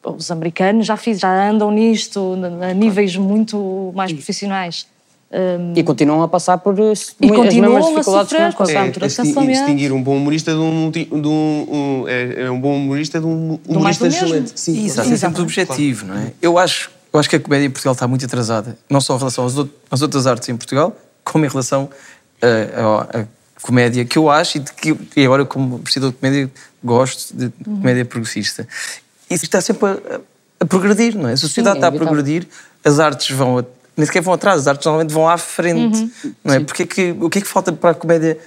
[0.04, 4.86] Os americanos já, fiz, já andam nisto a níveis muito mais profissionais.
[5.32, 8.64] Um, E continuam a passar por as E continuam a dificuldades que sofrer nós com
[8.64, 8.84] a passamos.
[8.88, 9.58] cultura de distin- cancelamento.
[9.60, 13.26] distinguir um bom humorista de um, de um, um- é, é um bom humorista de
[13.26, 14.28] um humorista do mesmo.
[14.28, 14.52] excelente.
[14.60, 15.14] Sim, Isso, claro.
[15.14, 16.32] é sempre objetivo, não é?
[16.42, 19.20] Eu acho, eu acho que a comédia em Portugal está muito atrasada, não só em
[19.20, 21.90] relação às, out- às outras artes em Portugal, como em relação
[22.42, 23.26] eh, à,
[23.62, 26.52] comédia, que eu acho, e, que, e agora como vestidor de comédia,
[26.84, 28.68] gosto de comédia progressista.
[29.30, 30.20] Isso está sempre a,
[30.60, 31.34] a progredir, não é?
[31.34, 32.48] A sociedade Sim, é está a progredir,
[32.86, 33.66] as artes vão,
[33.98, 36.34] nem sequer vão atrás, as artes normalmente vão à frente, Uhum.
[36.44, 36.60] não é?
[36.60, 38.38] Porque é que, o que é que falta para a comédia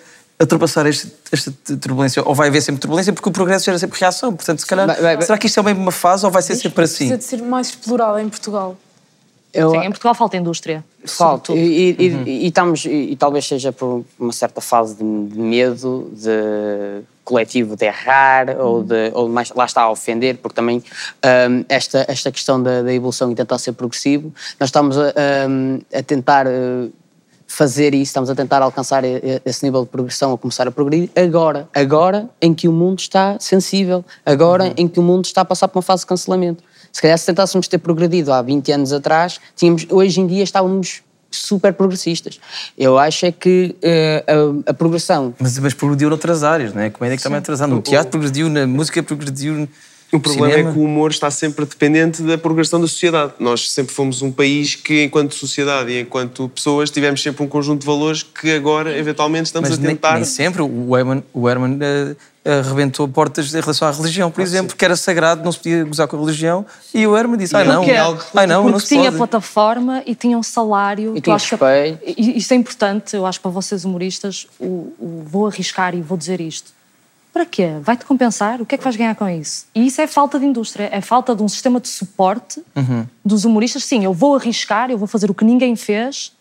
[0.41, 2.23] ultrapassar este- esta turbulência?
[2.27, 3.13] Ou vai haver sempre turbulência?
[3.13, 4.35] Porque o progresso gera sempre reação.
[4.35, 6.43] Portanto, se calhar, Vai- vai- vai- será que isto é mesmo uma fase ou vai
[6.43, 7.09] ser sempre assim?
[7.09, 8.77] Precisa de ser mais explorada em Portugal.
[9.53, 10.85] Eu- Sim, em Portugal falta indústria.
[11.05, 11.53] Falta.
[11.53, 12.23] E, e- Uhum.
[12.25, 17.77] e- estamos, e, e talvez seja por uma certa fase de, de medo de coletivo
[17.77, 18.65] de errar Uhum.
[18.65, 22.83] ou de ou mais, lá está a ofender, porque também hum, esta, esta questão da,
[22.83, 25.13] da evolução e tentar ser progressivo, nós estamos a,
[25.49, 26.91] hum, a tentar uh,
[27.53, 29.03] fazer isso, estamos a tentar alcançar
[29.45, 33.37] esse nível de progressão, a começar a progredir agora, agora em que o mundo está
[33.41, 34.75] sensível, agora Uhum.
[34.77, 36.63] em que o mundo está a passar por uma fase de cancelamento.
[36.93, 41.03] Se calhar se tentássemos ter progredido há 20 anos atrás, tínhamos, hoje em dia estávamos
[41.29, 42.39] super progressistas.
[42.79, 44.25] Eu acho é que eh,
[44.67, 46.87] a, a progressão Mas, mas progrediu noutras áreas, não é?
[46.87, 47.73] A comédia que também é atrasada.
[47.73, 49.69] No teatro progrediu, na música progrediu.
[50.13, 50.71] O problema cinema.
[50.71, 53.33] é que o humor está sempre dependente da progressão da sociedade.
[53.39, 57.81] Nós sempre fomos um país que, enquanto sociedade e enquanto pessoas, tivemos sempre um conjunto
[57.83, 60.15] de valores que agora, eventualmente, estamos Mas a nem, tentar.
[60.15, 60.63] nem sempre.
[60.63, 64.85] O Herman, o Herman eh, eh, rebentou portas em relação à religião, por exemplo, que
[64.85, 66.67] era sagrado, não se podia gozar com a religião.
[66.93, 67.97] E o Herman disse: Ah, não, Porquê?
[68.35, 69.17] ai, não, Porque não se tinha pode.
[69.17, 71.13] plataforma e tinha um salário.
[71.13, 71.99] E que tinha que- respeito.
[72.21, 76.19] e Isto é importante, eu acho, para vocês humoristas, o, o vou arriscar e vou
[76.19, 76.73] dizer isto.
[77.33, 77.69] Para quê?
[77.83, 78.61] Vai-te compensar?
[78.61, 79.67] O que é que vais ganhar com isso?
[79.75, 83.07] E isso é falta de indústria, é falta de um sistema de suporte Uhum.
[83.25, 83.85] dos humoristas.
[83.85, 86.33] Sim, eu vou arriscar, eu vou fazer o que ninguém fez.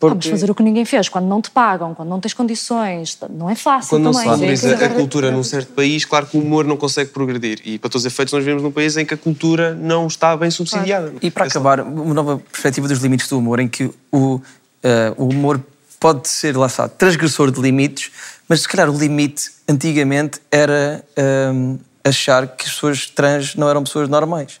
[0.00, 1.08] Vamos Porque- fazer o que ninguém fez.
[1.08, 4.76] Quando não te pagam, quando não tens condições, não é fácil Quando não se valoriza
[4.76, 4.84] Sim.
[4.84, 7.60] a cultura num certo país, claro que o humor não consegue progredir.
[7.64, 10.36] E, para todos os efeitos, nós vivemos num país em que a cultura não está
[10.36, 11.14] bem subsidiada.
[11.22, 14.40] E para acabar, uma nova perspectiva dos limites do humor, em que o,
[14.82, 15.60] eh, o humor
[16.02, 18.10] pode ser, lá está, transgressor de limites,
[18.48, 23.84] mas se calhar o limite antigamente era ehm, achar que as pessoas trans não eram
[23.84, 24.60] pessoas normais.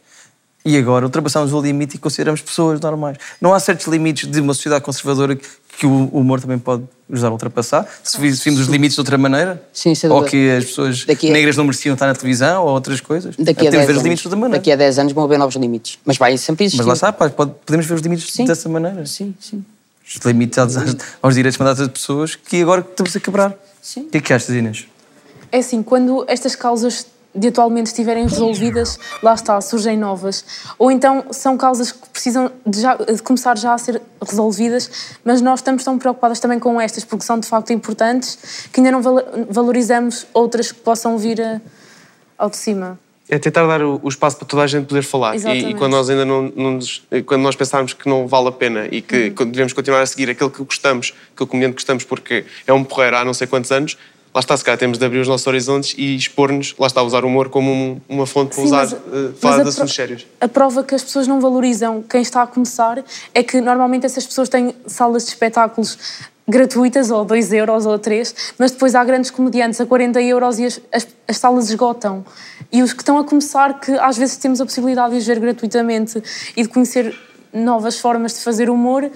[0.64, 3.16] E agora ultrapassamos o limite e consideramos pessoas normais.
[3.40, 7.32] Não há certos limites de uma sociedade conservadora que o humor também pode ajudar a
[7.32, 7.88] ultrapassar?
[8.04, 9.60] Se vi- se vimos os limites de outra maneira?
[9.72, 13.00] Sim, sem Ou que as pessoas a- negras não mereciam estar na televisão ou outras
[13.00, 13.34] coisas?
[13.36, 14.58] daqui a, Temos 10 de ver os limites de outra maneira.
[14.60, 15.98] daqui a 10 anos vão haver novos limites.
[16.04, 16.78] Mas vai sempre existir.
[16.78, 19.04] Mas lá está, pode- podemos ver os limites dessa maneira.
[19.04, 19.64] Sim, sim.
[20.06, 20.74] Os limites aos,
[21.22, 23.54] aos direitos mandatos de pessoas que agora estamos a quebrar.
[23.80, 24.02] Sim.
[24.02, 24.86] O que é que achas, Inês?
[25.50, 30.44] É assim, quando estas causas de atualmente estiverem resolvidas, lá está, surgem novas.
[30.78, 34.90] Ou então são causas que precisam de, já- de começar já a ser resolvidas,
[35.24, 38.38] mas nós estamos tão preocupadas também com estas, porque são de facto importantes,
[38.70, 41.60] que ainda não val- valorizamos outras que possam vir a-
[42.36, 42.98] ao de cima.
[43.32, 45.34] É tentar dar o, o espaço para toda a gente poder falar.
[45.36, 48.52] E, e quando nós ainda não, não nos- quando nós pensarmos que não vale a
[48.52, 49.50] pena e que Uhum.
[49.50, 53.16] devemos continuar a seguir aquele que gostamos, aquele comediante que gostamos porque é um porreiro
[53.16, 53.96] há não sei quantos anos,
[54.34, 57.24] lá está, se calhar temos de abrir os nossos horizontes e expor-nos, lá está, usar
[57.24, 59.68] o humor como um- uma fonte para Sim, usar, mas- eh, mas falar a de
[59.70, 60.26] assuntos sérios.
[60.38, 63.02] A prova que as pessoas não valorizam quem está a começar
[63.32, 65.96] é que normalmente essas pessoas têm salas de espetáculos
[66.48, 70.66] gratuitas, ou 2 euros ou 3, mas depois há grandes comediantes a 40 euros e
[70.66, 72.24] as, as, as salas esgotam.
[72.70, 75.38] E os que estão a começar, que às vezes temos a possibilidade de os ver
[75.38, 76.22] gratuitamente
[76.56, 77.14] e de conhecer
[77.52, 79.10] novas formas de fazer humor,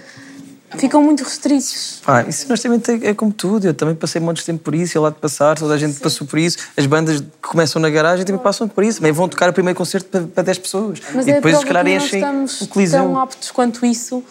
[0.76, 2.00] ficam muito restritos.
[2.04, 3.66] Pá, isso também tem- é como tudo.
[3.66, 5.98] Eu também passei montes de tempo por isso, eu lá de passar, toda a gente
[6.00, 6.58] passou por isso.
[6.76, 8.98] As bandas que começam na garagem também passam por isso.
[8.98, 11.00] Também vão tocar o primeiro concerto para, para 10 pessoas.
[11.14, 13.02] Mas e é depois, se calhar, enchem estamos o coliseu.
[13.02, 14.22] tão aptos quanto isso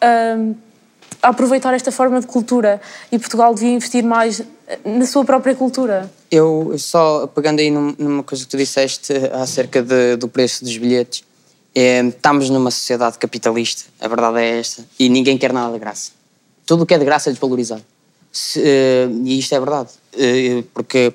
[0.00, 0.36] a
[1.28, 6.10] aproveitar esta forma de cultura e Portugal devia investir mais eh, na sua própria cultura.
[6.30, 10.76] Eu só pegando aí num- numa coisa que tu disseste acerca de- do preço dos
[10.76, 11.24] bilhetes,
[11.74, 16.12] é, estamos numa sociedade capitalista, a verdade é esta, e ninguém quer nada de graça.
[16.66, 17.82] Tudo o que é de graça é desvalorizado.
[18.30, 21.12] Se, eh, e isto é verdade, eh, porque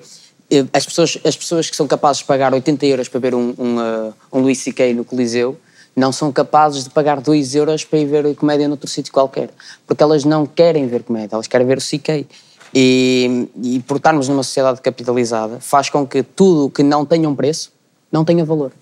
[0.50, 3.54] eh, as pessoas, as pessoas que são capazes de pagar 80 euros para ver um,
[3.58, 4.92] um, eh, um Luís C.K.
[4.94, 5.58] no Coliseu
[5.94, 9.50] não são capazes de pagar 2 euros para ir ver comédia noutro sítio qualquer,
[9.86, 12.26] porque elas não querem ver comédia, elas querem ver o C.K.
[12.72, 17.34] E, e por estarmos numa sociedade capitalizada, faz com que tudo que não tenha um
[17.34, 17.72] preço
[18.12, 18.72] não tenha valor.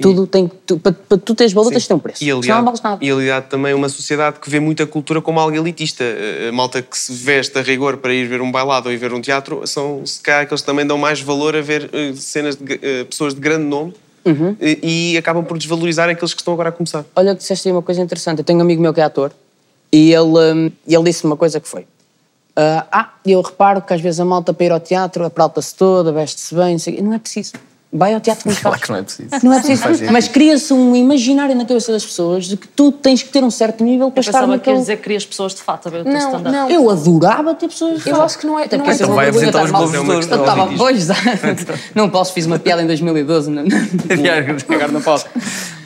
[0.00, 2.24] Tudo tem, tu, para, para tu teres valor, tens de ter um preço.
[2.24, 3.04] E não aliado, vales nada.
[3.04, 6.04] e aliado também uma sociedade que vê muita cultura como algo elitista.
[6.48, 9.12] A malta que se veste a rigor para ir ver um bailado ou ir ver
[9.12, 12.56] um teatro são, se calhar, aqueles que também dão mais valor a ver eh, cenas
[12.56, 13.94] de eh, pessoas de grande nome
[14.24, 14.56] Uhum.
[14.60, 17.04] e, e acabam por desvalorizar aqueles que estão agora a começar.
[17.14, 18.38] Olha, que disseste aí uma coisa interessante.
[18.38, 19.32] Eu tenho um amigo meu que é ator
[19.92, 21.86] e ele, hum, ele disse uma coisa que foi:
[22.56, 26.12] ah, ah, eu reparo que às vezes a malta para ir ao teatro apralta-se toda,
[26.12, 27.52] veste-se bem, não sei não é preciso.
[27.96, 29.28] Vai ao teatro muito Claro que não é preciso.
[29.44, 29.82] Não é preciso.
[29.84, 30.12] Sentido.
[30.12, 33.50] Mas cria-se um imaginário na cabeça das pessoas de que tu tens que ter um
[33.50, 34.76] certo nível para Eu estar pensava que naquele...
[34.76, 36.50] ias dizer que querias pessoas de fato a ver o teu Não, stand-up.
[36.50, 36.70] não.
[36.70, 39.14] Eu adorava ter pessoas de Eu acho que não é- Até não é essa tão-
[39.14, 41.08] Vai apresentar os Globos Eu não, pois,
[41.94, 45.26] não posso, fiz uma piada em 2012, não, agora não posso.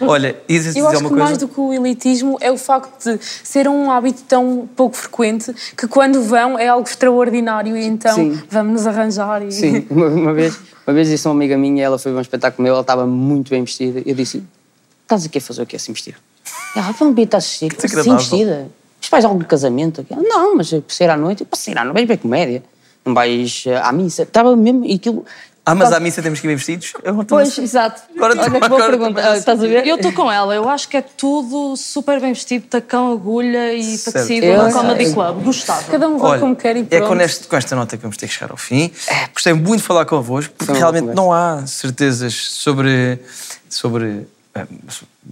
[0.00, 1.24] Olha, dizer Eu acho uma que coisa?
[1.24, 5.54] mais do que o elitismo é o facto de ser um hábito tão pouco frequente
[5.76, 8.42] que quando vão é algo extraordinário e então Sim.
[8.50, 9.52] vamos nos arranjar e...
[9.52, 12.62] Sim, uma, uma vez, uma vez disse uma amiga minha, ela foi ver um espetáculo
[12.62, 14.02] meu, ela estava muito bem vestida.
[14.04, 14.42] Eu disse:
[15.02, 16.16] Estás aqui a fazer o quê assim vestida?
[16.76, 18.00] Ela, vamos vir, estás vestida.
[18.00, 18.68] Assim vestida?
[19.00, 20.00] Mas vais a algum casamento?
[20.00, 21.44] aqui?" Ela, Não, mas para sair à noite.
[21.44, 22.62] Posso sair à noite, vais ver comédia.
[23.04, 24.22] Não vais eh, à missa.
[24.24, 24.84] Estava mesmo.
[24.84, 25.24] E aquilo.
[25.70, 26.92] Ah, mas à missa temos que ir bem vestidos?
[27.02, 28.02] Eu não estou a- Pois, exato.
[28.16, 29.20] Agora Olha que boa pergunta.
[29.32, 29.86] Ah, Estás a ver?
[29.86, 30.54] Eu estou com ela.
[30.54, 34.72] Eu acho que é tudo super bem vestido, tacão, agulha e tecido Eu na.
[34.72, 35.42] Comedy Club.
[35.44, 35.82] Gostava.
[35.84, 37.06] Cada um vai Olha, como quer e é pronto.
[37.08, 38.90] com, este- com esta nota que vamos ter que chegar ao fim.
[39.32, 43.18] Gostei muito de falar convosco, porque realmente não há certezas sobre,
[43.68, 44.66] sobre, eh,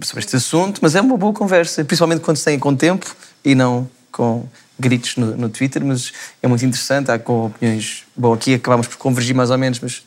[0.01, 3.55] sobre este assunto, mas é uma boa conversa, principalmente quando se tem com tempo e
[3.55, 4.45] não com
[4.79, 8.03] gritos no, no Twitter, mas é muito interessante, há com opiniões...
[8.15, 10.03] Bom, aqui acabámos por convergir mais ou menos, mas,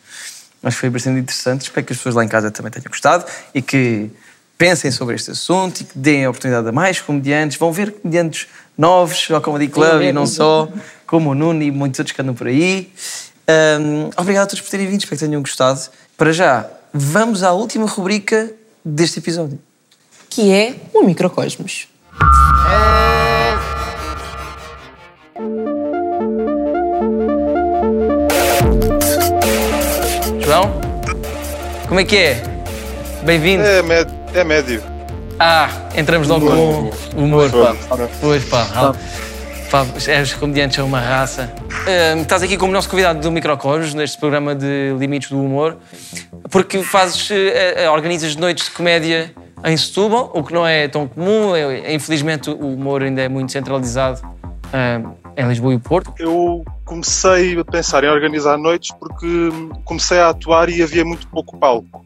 [0.62, 1.62] mas foi bastante interessante.
[1.62, 3.24] Espero que as pessoas lá em casa também tenham gostado
[3.54, 4.10] e que
[4.56, 7.56] pensem sobre este assunto e que deem a oportunidade a mais comediantes.
[7.56, 8.46] Vão ver comediantes
[8.76, 10.68] novos ao Comedy Club e não só,
[11.06, 12.92] como o Nuno e muitos outros que andam por aí.
[13.48, 15.80] Hum, obrigado a todos por terem vindo, espero que tenham gostado.
[16.16, 18.52] Para já, vamos à última rubrica
[18.84, 19.58] deste episódio.
[20.28, 21.88] Que é o microcosmos.
[22.12, 23.39] João,
[31.90, 32.42] como é que é?
[33.24, 33.64] Bem-vindo.
[33.64, 34.14] É, médio.
[34.32, 34.80] É médio.
[35.40, 36.92] Ah, entramos logo Humor.
[37.12, 38.06] com o humor, pá.
[38.20, 38.68] Pois, pá.
[38.72, 38.92] ah,
[39.68, 39.84] pá
[40.22, 41.52] os comediantes são uma raça.
[42.14, 45.78] Hum, estás aqui como nosso convidado do Microcosmos, neste programa de Limites do Humor,
[46.48, 49.34] porque fazes, eh, eh, organizas noites de comédia
[49.64, 51.56] em Setúbal, o que não é tão comum.
[51.56, 54.20] É- infelizmente, o humor ainda é muito centralizado
[54.72, 56.12] hum, em Lisboa e Porto.
[56.18, 59.26] Eu comecei a pensar em organizar noites porque
[59.84, 62.04] comecei a atuar e havia muito pouco palco.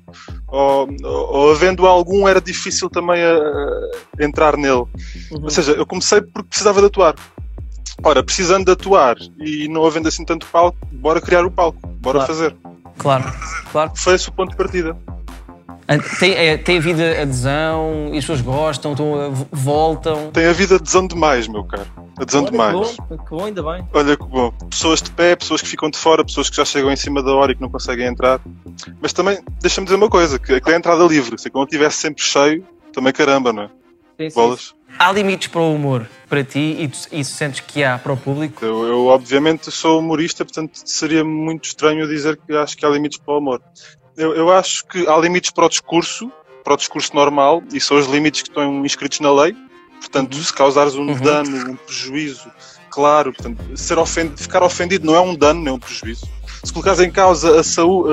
[0.49, 3.35] Ou, ou havendo algum, era difícil também a,
[4.21, 4.85] a entrar nele.
[5.31, 7.15] Ou seja, eu comecei porque precisava de atuar.
[8.03, 12.19] Ora, precisando de atuar e não havendo assim tanto palco, bora criar o palco, bora
[12.19, 12.27] Claro.
[12.27, 12.57] fazer.
[12.99, 13.25] Claro,
[13.73, 13.93] claro.
[13.95, 14.97] Foi esse o ponto de partida.
[15.87, 20.31] Ah, Tem, é, tem havido adesão e as pessoas gostam, estão, a- voltam.
[20.31, 21.87] Tem havido adesão demais, meu caro.
[22.17, 22.97] Adesão demais.
[22.97, 23.87] Que bom, ainda bem.
[23.93, 24.51] Olha que bom.
[24.71, 27.33] Pessoas de pé, pessoas que ficam de fora, pessoas que já chegam em cima da
[27.35, 28.41] hora e que não conseguem entrar.
[29.03, 31.39] Mas também, deixa-me dizer uma coisa, que aquilo é entrada livre.
[31.39, 34.29] Se quando estivesse sempre cheio, também caramba, não é?
[34.35, 34.75] Bolas.
[34.97, 38.17] Há limites para o humor para ti e tu, e sentes que há para o
[38.17, 38.65] público?
[38.65, 43.19] Eu, eu, obviamente sou humorista, portanto seria muito estranho dizer que acho que há limites
[43.19, 43.61] para o amor.
[44.17, 46.31] Eu, eu acho que há limites para o discurso,
[46.63, 49.57] para o discurso normal, e são os limites que estão inscritos na lei.
[50.01, 52.51] Portanto, se causares um dano, um prejuízo,
[52.91, 56.29] claro, portanto, ser ofendido, ficar ofendido não é um dano, nem um prejuízo.
[56.65, 58.11] Se colocares em causa a, saúde,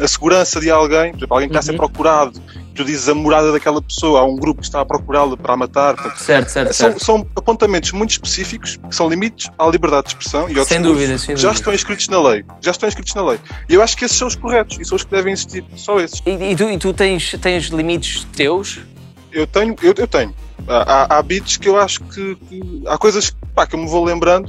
[0.00, 2.40] a, a segurança de alguém, por exemplo, alguém que está a ser procurado,
[2.74, 5.56] tu dizes a morada daquela pessoa, há um grupo que está a procurá-lo para a
[5.56, 5.94] matar.
[5.96, 7.04] portanto, Certo, certo, são, certo.
[7.04, 11.36] são apontamentos muito específicos que são limites à liberdade de expressão e Sem dúvida, sem
[11.36, 11.52] já dúvida.
[11.58, 12.44] estão inscritos na lei.
[12.60, 13.40] Já estão inscritos na lei.
[13.68, 15.64] E eu acho que esses são os corretos e são os que devem existir.
[15.74, 16.22] Só esses.
[16.24, 18.78] E, e tu, e tu tens, tens limites teus?
[19.32, 20.34] Eu tenho, eu, eu tenho.
[20.68, 20.76] Há,
[21.14, 24.04] há- há beats que eu acho que, que- há coisas pá, que eu me vou
[24.04, 24.48] lembrando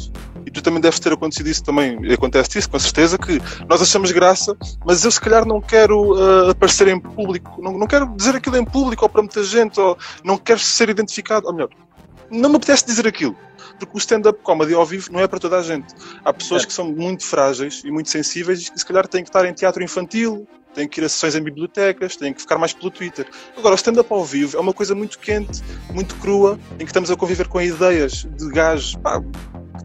[0.52, 4.12] e tu também deves ter acontecido isso também, acontece isso com certeza, que nós achamos
[4.12, 8.36] graça, mas eu se calhar não quero ah, aparecer em público, não, não quero dizer
[8.36, 11.70] aquilo em público ou para muita gente, ou não quero ser identificado, ou melhor,
[12.30, 13.36] não me apetece dizer aquilo.
[13.80, 15.94] Porque o stand-up comedy ao vivo não é para toda a gente.
[16.24, 19.44] Há pessoas que são muito frágeis e muito sensíveis e se calhar têm que estar
[19.44, 22.92] em teatro infantil, têm que ir a sessões em bibliotecas, têm que ficar mais pelo
[22.92, 23.28] Twitter.
[23.58, 25.62] Agora, o stand-up ao vivo é uma coisa muito quente,
[25.94, 28.96] muito crua, em que estamos a conviver com ideias de gajos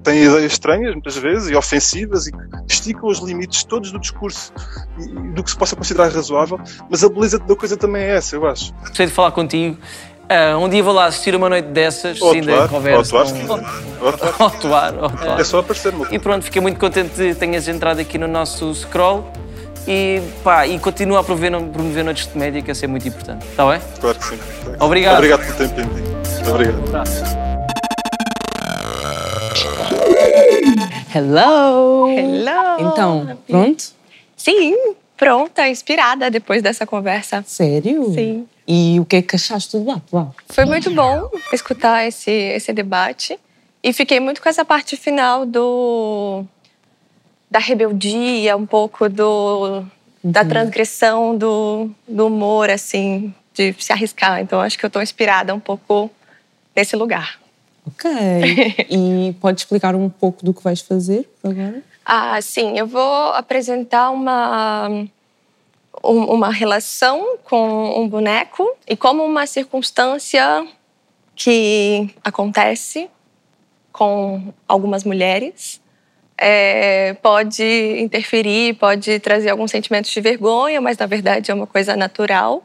[0.07, 2.33] têm ideias estranhas, muitas vezes, e ofensivas, e
[2.69, 4.53] esticam os limites todos do discurso
[4.99, 8.37] e do que se possa considerar razoável, mas a beleza da coisa também é essa,
[8.37, 8.73] eu acho.
[8.81, 9.77] Gostei de falar contigo.
[10.29, 13.17] Ah, um dia vou lá assistir uma noite dessas, Ou sim, da conversa.
[13.17, 13.23] ou
[14.47, 14.95] atuar.
[14.95, 15.41] Ou atuar.
[15.41, 18.75] É só aparecer, meu E pronto, fiquei muito contente de tenhas entrado aqui no nosso
[18.75, 19.31] scroll.
[19.87, 23.47] E pá, e continua a promover, promover noites de comédia, que é muito importante.
[23.47, 23.81] Está bem?
[24.01, 24.39] Claro que sim.
[24.81, 25.15] Obrigado.
[25.15, 25.81] Obrigado pelo tempo.
[25.81, 27.46] Muito obrigado.
[31.17, 32.11] Hello!
[32.11, 32.93] Hello!
[32.93, 33.85] Então, pronto?
[34.37, 34.77] Sim,
[35.17, 37.43] pronta, inspirada depois dessa conversa.
[37.47, 38.13] Sério?
[38.13, 38.47] Sim.
[38.69, 40.31] E o que é que achaste do lá?
[40.51, 43.39] Foi muito bom escutar esse, esse debate
[43.83, 46.45] e fiquei muito com essa parte final do
[47.51, 49.85] da rebeldia, um pouco do
[50.23, 54.43] da transgressão do, do humor, assim, de se arriscar.
[54.43, 56.11] Então acho que eu estou inspirada um pouco
[56.75, 57.39] nesse lugar.
[57.87, 58.11] Ok.
[58.91, 61.83] e pode explicar um pouco do que vais fazer agora?
[62.05, 64.89] Ah, sim, eu vou apresentar uma
[66.05, 70.67] um- uma relação com um boneco e como uma circunstância
[71.35, 73.09] que acontece
[73.93, 75.81] com algumas mulheres
[76.39, 77.65] é, pode
[77.99, 82.63] interferir, pode trazer alguns sentimentos de vergonha, mas na verdade é uma coisa natural.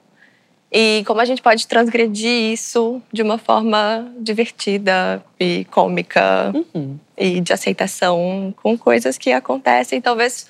[0.72, 6.54] E como a gente pode transgredir isso de uma forma divertida e cômica
[7.18, 10.48] e de aceitação com coisas que acontecem, talvez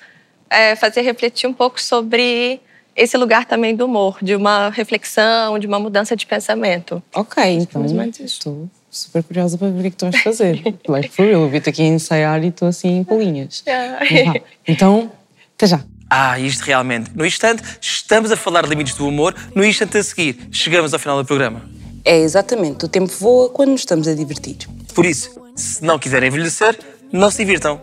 [0.48, 2.60] é, fazer refletir um pouco sobre
[2.94, 7.02] esse lugar também do humor, de uma reflexão, de uma mudança de pensamento.
[7.14, 7.84] Ok, então
[8.20, 10.62] estou super curiosa para ver o que é tu vais fazer.
[10.86, 13.64] like, for real, vi-te aqui ensaiar e estou assim em polinhas.
[13.66, 14.34] Mas vá,
[14.68, 15.10] Então,
[15.56, 15.82] até já.
[16.14, 17.10] Ah, isto realmente.
[17.14, 19.34] No instante, estamos a falar de limites do humor.
[19.54, 21.62] No instante a seguir, chegamos ao final do programa.
[22.04, 24.58] É exatamente, o tempo voa quando nos estamos a divertir.
[24.94, 26.78] Por isso, se não quiserem envelhecer,
[27.10, 27.80] não se divirtam.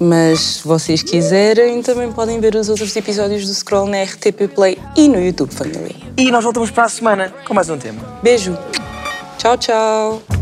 [0.00, 4.76] Mas se vocês quiserem, também podem ver os outros episódios do Scroll na RTP Play
[4.96, 5.94] e no YouTube Família.
[6.16, 8.18] E nós voltamos para a semana com mais um tema.
[8.24, 8.58] Beijo.
[9.38, 10.41] Tchau, tchau.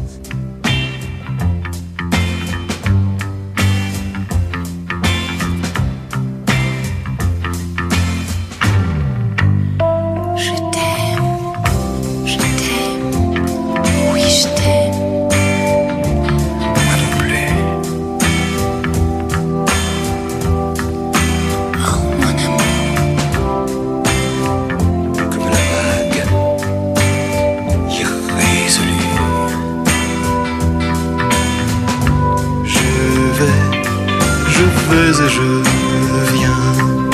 [34.71, 37.10] Je vais et je viens.